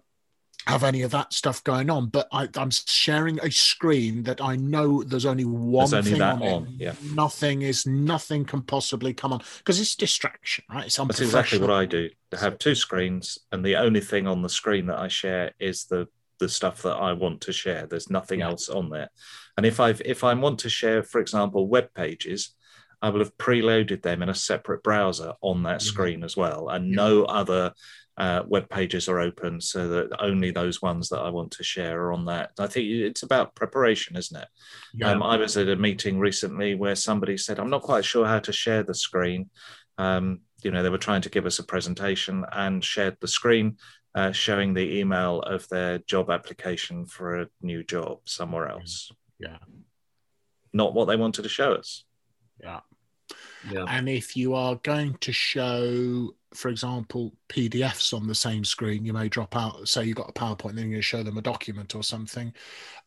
have 0.67 0.84
any 0.84 1.02
of 1.02 1.12
that 1.12 1.34
stuff 1.34 1.63
going 1.63 1.89
on, 1.89 2.08
but 2.08 2.28
I, 2.32 2.47
am 2.56 2.71
sharing 2.71 3.39
a 3.39 3.52
screen 3.52 4.23
that 4.23 4.41
I 4.41 4.56
know 4.56 5.04
there's 5.04 5.26
only 5.26 5.45
one 5.45 5.89
there's 5.89 5.93
only 5.93 6.12
thing 6.12 6.19
that 6.19 6.36
on, 6.36 6.43
on, 6.43 6.76
yeah. 6.78 6.93
Nothing 7.13 7.63
is 7.63 7.86
nothing 7.86 8.45
can 8.45 8.62
possibly 8.62 9.13
come 9.13 9.34
on 9.34 9.41
because 9.58 9.80
it's 9.80 9.95
distraction, 9.95 10.63
right? 10.69 10.86
It's 10.86 10.97
That's 10.97 11.19
exactly 11.19 11.60
what. 11.60 11.69
I 11.71 11.86
do. 11.86 12.10
I 12.34 12.39
have 12.39 12.58
two 12.58 12.76
screens, 12.76 13.38
and 13.52 13.63
the 13.63 13.76
only 13.76 14.02
thing 14.02 14.28
on 14.28 14.41
the 14.41 14.49
screen 14.49 14.88
that 14.88 14.99
I 14.99 15.08
share 15.08 15.52
is 15.60 15.86
the 15.86 16.08
the 16.39 16.49
stuff 16.49 16.82
that 16.82 16.95
I 16.95 17.13
want 17.13 17.41
to 17.41 17.54
share. 17.54 17.86
There's 17.86 18.10
nothing 18.10 18.39
Yeah. 18.39 18.49
else 18.49 18.67
on 18.69 18.89
there. 18.89 19.10
And 19.58 19.65
if 19.65 19.80
I've 19.80 20.02
if 20.04 20.23
I 20.23 20.34
want 20.34 20.60
to 20.60 20.69
share, 20.69 21.04
for 21.04 21.19
example, 21.21 21.67
web 21.67 21.93
pages, 21.93 22.56
I 23.02 23.10
will 23.10 23.19
have 23.19 23.38
preloaded 23.38 24.02
them 24.02 24.23
in 24.23 24.30
a 24.30 24.36
separate 24.36 24.82
browser 24.82 25.34
on 25.41 25.63
that 25.63 25.82
Yeah. 25.84 25.89
screen 25.91 26.23
as 26.23 26.36
well, 26.38 26.69
and 26.69 26.89
Yeah. 26.89 26.95
no 26.95 27.23
other 27.26 27.73
uh, 28.17 28.43
web 28.47 28.69
pages 28.69 29.10
are 29.10 29.19
open, 29.19 29.60
so 29.60 29.88
that 29.88 30.10
only 30.19 30.52
those 30.52 30.82
ones 30.82 31.10
that 31.10 31.19
I 31.19 31.30
want 31.30 31.52
to 31.52 31.63
share 31.63 31.99
are 31.99 32.13
on 32.13 32.26
that. 32.26 32.52
I 32.60 32.67
think 32.67 32.88
it's 32.88 33.23
about 33.23 33.56
preparation, 33.56 34.15
isn't 34.15 34.39
it? 34.39 34.47
Yeah. 34.93 35.12
Um, 35.12 35.23
I 35.23 35.38
was 35.38 35.58
at 35.58 35.67
a 35.67 35.76
meeting 35.76 36.19
recently 36.19 36.76
where 36.76 36.95
somebody 36.95 37.38
said, 37.38 37.60
"I'm 37.60 37.69
not 37.69 37.82
quite 37.82 38.06
sure 38.06 38.26
how 38.26 38.39
to 38.39 38.54
share 38.54 38.84
the 38.84 38.93
screen." 38.93 39.49
Um, 39.97 40.41
you 40.63 40.71
know, 40.71 40.84
they 40.84 40.89
were 40.89 40.97
trying 40.97 41.21
to 41.21 41.30
give 41.30 41.45
us 41.45 41.60
a 41.60 41.63
presentation 41.63 42.45
and 42.52 42.84
shared 42.84 43.17
the 43.19 43.28
screen 43.28 43.78
uh, 44.15 44.32
showing 44.32 44.73
the 44.73 44.99
email 44.99 45.39
of 45.41 45.67
their 45.69 45.97
job 45.99 46.30
application 46.30 47.06
for 47.06 47.41
a 47.41 47.49
new 47.62 47.84
job 47.84 48.19
somewhere 48.26 48.69
else. 48.69 49.12
yeah. 49.39 49.58
Not 50.71 50.93
what 50.93 51.06
they 51.06 51.15
wanted 51.15 51.43
to 51.43 51.49
show 51.49 51.73
us. 51.73 52.04
Yeah. 52.60 52.80
Yeah. 53.71 53.86
And 53.88 54.10
if 54.10 54.36
you 54.36 54.54
are 54.56 54.76
going 54.84 55.17
to 55.21 55.32
show, 55.32 56.36
for 56.54 56.69
example, 56.69 57.34
PDFs 57.49 58.13
on 58.13 58.28
the 58.28 58.36
same 58.36 58.63
screen, 58.63 59.06
you 59.06 59.13
may 59.13 59.30
drop 59.30 59.56
out, 59.56 59.88
say 59.88 60.06
you've 60.06 60.17
got 60.17 60.30
a 60.30 60.34
PowerPoint, 60.34 60.71
and 60.71 60.78
then 60.80 60.91
to 60.91 61.02
show 61.02 61.23
them 61.23 61.38
a 61.38 61.41
document 61.41 61.95
or 61.95 62.04
something. 62.04 62.54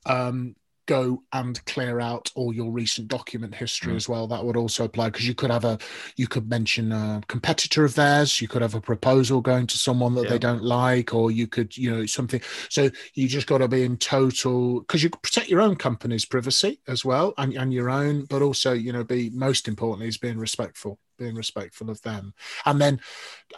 Um, 0.07 0.57
go 0.87 1.23
and 1.33 1.65
clear 1.67 2.01
out 2.01 2.31
all 2.35 2.55
your 2.55 2.71
recent 2.71 3.09
document 3.09 3.55
history 3.55 3.93
Mm. 3.93 3.97
as 3.97 4.09
well. 4.09 4.27
That 4.27 4.45
would 4.45 4.57
also 4.57 4.85
apply 4.85 5.11
because 5.11 5.27
you 5.27 5.35
could 5.35 5.51
have 5.51 5.65
a, 5.65 5.79
you 6.17 6.27
could 6.27 6.49
mention 6.49 6.93
a 6.93 7.21
competitor 7.29 7.85
of 7.85 7.95
theirs, 7.95 8.41
you 8.41 8.49
could 8.49 8.63
have 8.63 8.75
a 8.75 8.81
proposal 8.81 9.41
going 9.41 9.67
to 9.67 9.79
someone 9.79 10.15
that 10.15 10.25
Yeah. 10.25 10.31
they 10.31 10.39
don't 10.39 10.63
like, 10.63 11.13
or 11.15 11.31
you 11.31 11.47
could, 11.47 11.77
you 11.77 11.91
know, 11.91 12.07
something. 12.07 12.41
So 12.69 12.91
you 13.15 13.29
just 13.29 13.47
got 13.47 13.59
to 13.59 13.69
be 13.69 13.83
in 13.83 13.97
total 13.97 14.81
because 14.81 15.03
you 15.03 15.11
protect 15.11 15.49
your 15.49 15.61
own 15.61 15.77
company's 15.77 16.25
privacy 16.25 16.81
as 16.87 17.05
well 17.05 17.35
and, 17.37 17.55
and 17.55 17.73
your 17.73 17.91
own, 17.91 18.25
but 18.25 18.43
also, 18.43 18.73
you 18.73 18.93
know, 18.93 19.05
be 19.05 19.31
most 19.31 19.69
importantly 19.69 20.09
is 20.09 20.19
being 20.19 20.39
respectful, 20.39 20.99
being 21.19 21.35
respectful 21.35 21.91
of 21.91 22.01
them. 22.03 22.33
And 22.65 22.81
then 22.81 23.01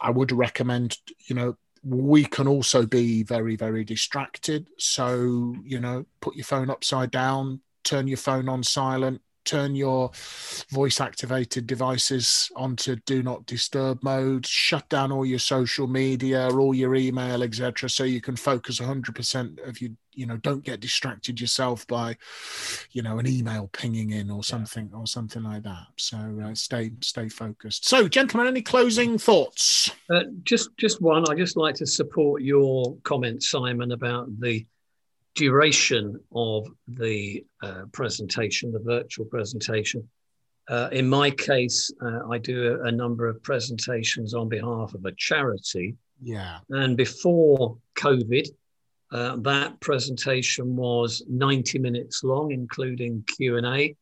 I 0.00 0.10
would 0.10 0.32
recommend, 0.32 0.96
you 1.28 1.34
know, 1.34 1.56
we 1.82 2.24
can 2.24 2.48
also 2.48 2.86
be 2.86 3.22
very, 3.22 3.56
very 3.56 3.84
distracted. 3.84 4.68
So, 4.78 5.54
you 5.64 5.80
know, 5.80 6.06
put 6.20 6.36
your 6.36 6.44
phone 6.44 6.70
upside 6.70 7.10
down, 7.10 7.60
turn 7.84 8.06
your 8.08 8.16
phone 8.18 8.48
on 8.48 8.62
silent, 8.62 9.20
turn 9.48 9.74
your 9.74 10.10
voice 10.70 11.00
activated 11.00 11.66
devices 11.66 12.50
onto 12.54 12.96
do 13.06 13.22
not 13.22 13.46
disturb 13.46 14.02
mode, 14.02 14.46
shut 14.46 14.88
down 14.88 15.10
all 15.10 15.24
your 15.24 15.38
social 15.38 15.86
media, 15.86 16.48
all 16.50 16.74
your 16.74 16.94
email, 16.94 17.42
etc. 17.42 17.88
So 17.88 18.04
you 18.04 18.20
can 18.20 18.36
focus 18.36 18.78
100% 18.78 19.66
of 19.66 19.80
you, 19.80 19.96
you 20.12 20.26
know, 20.26 20.36
don't 20.36 20.62
get 20.64 20.80
distracted 20.80 21.40
yourself 21.40 21.86
by, 21.86 22.16
you 22.92 23.02
know, 23.02 23.18
an 23.18 23.26
email 23.26 23.70
pinging 23.72 24.10
in 24.10 24.30
or 24.30 24.44
something 24.44 24.90
or 24.94 25.06
something 25.06 25.42
like 25.42 25.62
that. 25.62 25.86
So 25.96 26.18
uh, 26.44 26.54
stay, 26.54 26.90
stay 27.00 27.28
focused. 27.28 27.88
So, 27.88 28.08
gentlemen, 28.08 28.48
any 28.48 28.62
closing 28.62 29.16
thoughts? 29.16 29.90
Uh, 30.10 30.24
just 30.42 30.76
just 30.76 31.00
one. 31.00 31.24
I 31.30 31.34
just 31.34 31.56
like 31.56 31.74
to 31.76 31.86
support 31.86 32.42
your 32.42 32.96
comment, 33.04 33.42
Simon, 33.42 33.92
about 33.92 34.28
the 34.40 34.66
duration 35.34 36.18
of 36.34 36.68
the 36.86 37.44
uh, 37.62 37.82
presentation, 37.92 38.72
the 38.72 38.80
virtual 38.80 39.26
presentation. 39.26 40.08
Uh, 40.68 40.88
in 40.92 41.08
my 41.08 41.30
case, 41.30 41.90
uh, 42.02 42.28
I 42.30 42.38
do 42.38 42.74
a, 42.82 42.88
a 42.88 42.92
number 42.92 43.26
of 43.26 43.42
presentations 43.42 44.34
on 44.34 44.48
behalf 44.48 44.94
of 44.94 45.04
a 45.04 45.12
charity, 45.12 45.94
Yeah. 46.22 46.58
and 46.70 46.96
before 46.96 47.78
COVID, 47.96 48.48
uh, 49.10 49.36
that 49.36 49.80
presentation 49.80 50.76
was 50.76 51.22
90 51.28 51.78
minutes 51.78 52.22
long, 52.22 52.52
including 52.52 53.24
Q 53.36 53.56
and 53.56 53.66
A. 53.66 53.96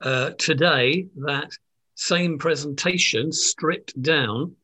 Uh, 0.00 0.30
today, 0.38 1.06
that 1.16 1.50
same 1.96 2.38
presentation, 2.38 3.32
stripped 3.32 4.00
down, 4.00 4.54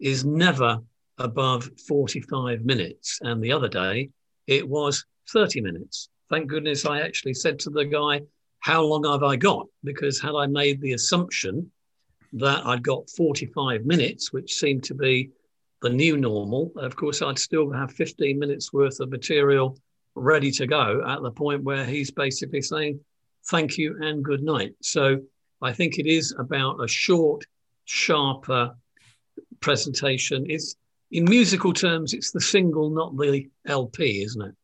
is 0.00 0.24
never 0.24 0.78
above 1.18 1.70
45 1.86 2.64
minutes. 2.64 3.20
And 3.22 3.40
the 3.40 3.52
other 3.52 3.68
day, 3.68 4.10
it 4.48 4.68
was 4.68 5.04
30 5.32 5.60
minutes. 5.60 6.08
Thank 6.28 6.48
goodness 6.48 6.86
I 6.86 7.00
actually 7.00 7.34
said 7.34 7.58
to 7.60 7.70
the 7.70 7.84
guy, 7.84 8.20
How 8.60 8.82
long 8.82 9.04
have 9.04 9.22
I 9.22 9.36
got? 9.36 9.66
Because 9.84 10.20
had 10.20 10.34
I 10.34 10.46
made 10.46 10.80
the 10.80 10.92
assumption 10.92 11.70
that 12.34 12.64
I'd 12.64 12.82
got 12.82 13.10
45 13.10 13.84
minutes, 13.84 14.32
which 14.32 14.54
seemed 14.54 14.84
to 14.84 14.94
be 14.94 15.30
the 15.82 15.90
new 15.90 16.16
normal, 16.16 16.72
of 16.76 16.94
course, 16.94 17.22
I'd 17.22 17.38
still 17.38 17.72
have 17.72 17.90
15 17.92 18.38
minutes 18.38 18.72
worth 18.72 19.00
of 19.00 19.10
material 19.10 19.76
ready 20.14 20.50
to 20.52 20.66
go 20.66 21.02
at 21.06 21.22
the 21.22 21.30
point 21.30 21.64
where 21.64 21.84
he's 21.84 22.10
basically 22.10 22.62
saying, 22.62 23.00
Thank 23.50 23.78
you 23.78 23.96
and 24.00 24.22
good 24.22 24.42
night. 24.42 24.74
So 24.82 25.20
I 25.62 25.72
think 25.72 25.98
it 25.98 26.06
is 26.06 26.34
about 26.38 26.82
a 26.82 26.88
short, 26.88 27.44
sharper 27.86 28.74
presentation. 29.60 30.46
It's 30.48 30.76
in 31.10 31.24
musical 31.24 31.72
terms, 31.72 32.14
it's 32.14 32.30
the 32.30 32.40
single, 32.40 32.90
not 32.90 33.16
the 33.16 33.48
LP, 33.66 34.22
isn't 34.22 34.42
it? 34.42 34.54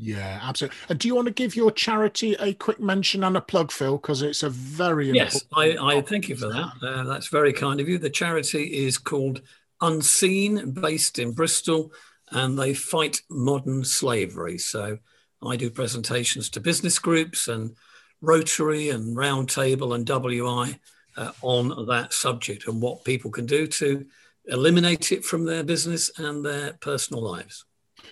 Yeah, 0.00 0.38
absolutely. 0.42 0.78
And 0.88 0.98
do 0.98 1.08
you 1.08 1.16
want 1.16 1.26
to 1.26 1.34
give 1.34 1.56
your 1.56 1.72
charity 1.72 2.36
a 2.38 2.54
quick 2.54 2.78
mention 2.78 3.24
and 3.24 3.36
a 3.36 3.40
plug, 3.40 3.72
Phil? 3.72 3.96
Because 3.96 4.22
it's 4.22 4.44
a 4.44 4.48
very 4.48 5.10
Yes, 5.10 5.42
I, 5.52 5.76
I 5.76 6.00
thank 6.02 6.28
you 6.28 6.36
for 6.36 6.46
that. 6.46 6.72
Uh, 6.80 7.02
that's 7.02 7.26
very 7.26 7.52
kind 7.52 7.80
of 7.80 7.88
you. 7.88 7.98
The 7.98 8.08
charity 8.08 8.84
is 8.86 8.96
called 8.96 9.42
Unseen, 9.80 10.70
based 10.70 11.18
in 11.18 11.32
Bristol, 11.32 11.92
and 12.30 12.56
they 12.56 12.74
fight 12.74 13.22
modern 13.28 13.82
slavery. 13.84 14.56
So 14.58 14.98
I 15.42 15.56
do 15.56 15.68
presentations 15.68 16.48
to 16.50 16.60
business 16.60 17.00
groups 17.00 17.48
and 17.48 17.74
Rotary 18.20 18.90
and 18.90 19.16
Roundtable 19.16 19.96
and 19.96 20.06
WI 20.06 20.78
uh, 21.16 21.32
on 21.42 21.86
that 21.86 22.12
subject 22.12 22.68
and 22.68 22.80
what 22.80 23.04
people 23.04 23.32
can 23.32 23.46
do 23.46 23.66
to 23.66 24.06
eliminate 24.44 25.10
it 25.10 25.24
from 25.24 25.44
their 25.44 25.64
business 25.64 26.10
and 26.18 26.44
their 26.44 26.74
personal 26.74 27.22
lives. 27.22 27.64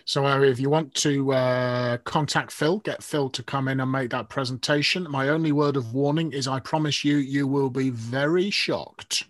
So 0.05 0.27
uh, 0.27 0.41
if 0.41 0.61
you 0.61 0.71
want 0.71 0.95
to 0.97 1.33
uh, 1.33 1.97
contact 1.99 2.53
Phil, 2.53 2.79
get 2.79 3.03
Phil 3.03 3.29
to 3.31 3.43
come 3.43 3.69
in 3.69 3.81
and 3.81 3.91
make 3.91 4.11
that 4.11 4.29
presentation. 4.29 5.07
My 5.11 5.29
only 5.29 5.53
word 5.53 5.77
of 5.77 5.95
warning 5.95 6.33
is 6.33 6.47
I 6.47 6.61
promise 6.61 7.05
you, 7.05 7.17
you 7.17 7.47
will 7.47 7.71
be 7.71 7.91
very 7.91 8.51
shocked 8.51 9.25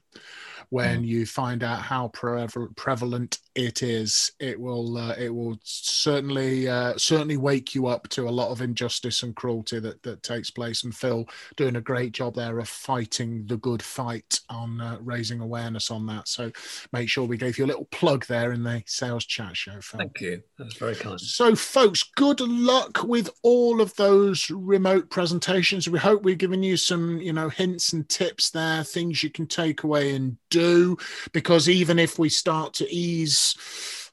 when 0.70 1.04
you 1.04 1.26
find 1.26 1.62
out 1.62 1.80
how 1.80 2.08
preval- 2.08 2.74
prevalent 2.76 3.38
it 3.56 3.82
is. 3.82 4.30
It 4.38 4.60
will 4.60 4.98
uh, 4.98 5.14
it 5.18 5.34
will 5.34 5.58
certainly 5.64 6.68
uh, 6.68 6.96
certainly 6.98 7.38
wake 7.38 7.74
you 7.74 7.86
up 7.86 8.06
to 8.10 8.28
a 8.28 8.30
lot 8.30 8.50
of 8.50 8.60
injustice 8.60 9.22
and 9.22 9.34
cruelty 9.34 9.80
that 9.80 10.02
that 10.02 10.22
takes 10.22 10.50
place. 10.50 10.84
And 10.84 10.94
Phil 10.94 11.26
doing 11.56 11.76
a 11.76 11.80
great 11.80 12.12
job 12.12 12.34
there 12.34 12.58
of 12.58 12.68
fighting 12.68 13.46
the 13.46 13.56
good 13.56 13.82
fight 13.82 14.40
on 14.50 14.80
uh, 14.80 14.98
raising 15.00 15.40
awareness 15.40 15.90
on 15.90 16.04
that. 16.06 16.28
So 16.28 16.52
make 16.92 17.08
sure 17.08 17.24
we 17.24 17.38
gave 17.38 17.56
you 17.56 17.64
a 17.64 17.66
little 17.66 17.86
plug 17.86 18.26
there 18.26 18.52
in 18.52 18.62
the 18.62 18.82
sales 18.86 19.24
chat 19.24 19.56
show, 19.56 19.80
Phil. 19.80 20.00
Thank 20.00 20.20
you. 20.20 20.42
That's 20.58 20.76
very 20.76 20.94
kind. 20.94 21.18
So, 21.18 21.54
folks, 21.54 22.02
good 22.14 22.40
luck 22.40 23.04
with 23.04 23.30
all 23.42 23.80
of 23.80 23.94
those 23.96 24.50
remote 24.50 25.08
presentations. 25.08 25.88
We 25.88 25.98
hope 25.98 26.22
we've 26.22 26.36
given 26.36 26.62
you 26.62 26.76
some, 26.76 27.18
you 27.18 27.32
know, 27.32 27.48
hints 27.48 27.94
and 27.94 28.06
tips 28.08 28.50
there, 28.50 28.84
things 28.84 29.22
you 29.22 29.30
can 29.30 29.46
take 29.46 29.82
away 29.82 30.14
and 30.14 30.36
do. 30.50 30.98
Because 31.32 31.70
even 31.70 31.98
if 31.98 32.18
we 32.18 32.28
start 32.28 32.74
to 32.74 32.94
ease 32.94 33.45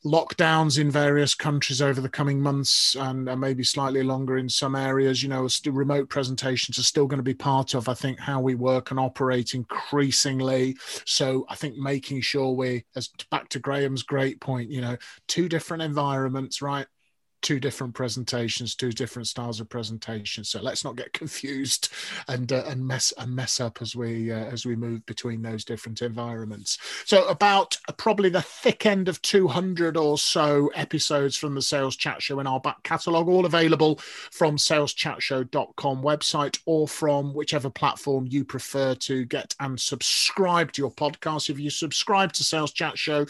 lockdowns 0.05 0.77
in 0.77 0.91
various 0.91 1.33
countries 1.33 1.81
over 1.81 2.01
the 2.01 2.09
coming 2.09 2.41
months 2.41 2.95
and, 2.95 3.29
and 3.29 3.39
maybe 3.39 3.63
slightly 3.63 4.03
longer 4.03 4.37
in 4.37 4.49
some 4.49 4.75
areas, 4.75 5.23
you 5.23 5.29
know, 5.29 5.47
remote 5.65 6.09
presentations 6.09 6.77
are 6.77 6.83
still 6.83 7.07
going 7.07 7.19
to 7.19 7.23
be 7.23 7.33
part 7.33 7.73
of, 7.73 7.87
I 7.87 7.93
think, 7.93 8.19
how 8.19 8.41
we 8.41 8.55
work 8.55 8.91
and 8.91 8.99
operate 8.99 9.53
increasingly. 9.53 10.75
So, 11.05 11.45
I 11.49 11.55
think 11.55 11.77
making 11.77 12.21
sure 12.21 12.51
we, 12.51 12.85
as 12.95 13.09
back 13.31 13.49
to 13.49 13.59
Graham's 13.59 14.03
great 14.03 14.41
point, 14.41 14.69
you 14.69 14.81
know, 14.81 14.97
two 15.27 15.47
different 15.47 15.83
environments, 15.83 16.61
right? 16.61 16.87
Two 17.43 17.59
different 17.59 17.93
presentations, 17.93 18.73
two 18.73 18.91
different 18.91 19.27
styles 19.27 19.59
of 19.59 19.69
presentation. 19.69 20.43
So 20.43 20.61
let's 20.61 20.83
not 20.83 20.95
get 20.95 21.13
confused 21.13 21.89
and 22.27 22.51
uh, 22.51 22.63
and 22.67 22.85
mess 22.87 23.13
and 23.17 23.35
mess 23.35 23.59
up 23.59 23.81
as 23.81 23.95
we 23.95 24.31
uh, 24.31 24.45
as 24.45 24.65
we 24.65 24.75
move 24.75 25.05
between 25.05 25.41
those 25.43 25.63
different 25.63 26.01
environments. 26.01 26.79
So 27.05 27.27
about 27.27 27.77
uh, 27.87 27.91
probably 27.91 28.29
the 28.29 28.41
thick 28.41 28.85
end 28.85 29.07
of 29.07 29.21
200 29.21 29.97
or 29.97 30.17
so 30.17 30.71
episodes 30.73 31.35
from 31.35 31.53
the 31.53 31.61
Sales 31.61 31.95
Chat 31.95 32.21
Show 32.21 32.39
in 32.39 32.47
our 32.47 32.59
back 32.59 32.81
catalogue, 32.83 33.27
all 33.27 33.45
available 33.45 33.97
from 34.31 34.57
saleschatshow.com 34.57 36.01
website 36.01 36.59
or 36.65 36.87
from 36.87 37.33
whichever 37.33 37.69
platform 37.69 38.25
you 38.29 38.45
prefer 38.45 38.95
to 38.95 39.25
get 39.25 39.53
and 39.59 39.79
subscribe 39.79 40.71
to 40.71 40.81
your 40.81 40.91
podcast. 40.91 41.49
If 41.49 41.59
you 41.59 41.69
subscribe 41.69 42.31
to 42.33 42.43
Sales 42.43 42.71
Chat 42.71 42.97
Show 42.97 43.25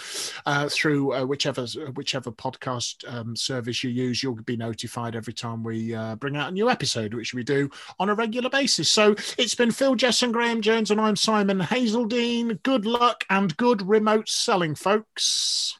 uh, 0.46 0.70
through 0.70 1.14
uh, 1.14 1.26
whichever 1.26 1.66
whichever 1.96 2.32
podcast 2.32 3.04
um, 3.12 3.36
service 3.36 3.84
you 3.84 3.90
use 3.90 4.03
use, 4.04 4.24
you'll 4.24 4.36
be 4.36 4.58
notified 4.58 5.16
every 5.16 5.34
time 5.34 5.64
we 5.64 5.94
uh, 5.94 6.16
bring 6.16 6.36
out 6.38 6.50
a 6.50 6.54
new 6.54 6.70
episode, 6.70 7.14
which 7.14 7.34
we 7.34 7.44
do 7.44 7.70
on 8.00 8.10
a 8.10 8.16
regular 8.16 8.50
basis. 8.50 8.92
So 8.92 9.16
it's 9.38 9.56
been 9.56 9.72
Phil 9.72 9.96
Jesson 9.96 10.32
Graham 10.32 10.62
Jones, 10.62 10.92
and 10.92 11.00
I'm 11.00 11.16
Simon 11.16 11.60
Hazeldine. 11.60 12.62
Good 12.64 12.86
luck 12.86 13.24
and 13.30 13.56
good 13.58 13.82
remote 13.82 14.30
selling, 14.30 14.76
folks. 14.76 15.80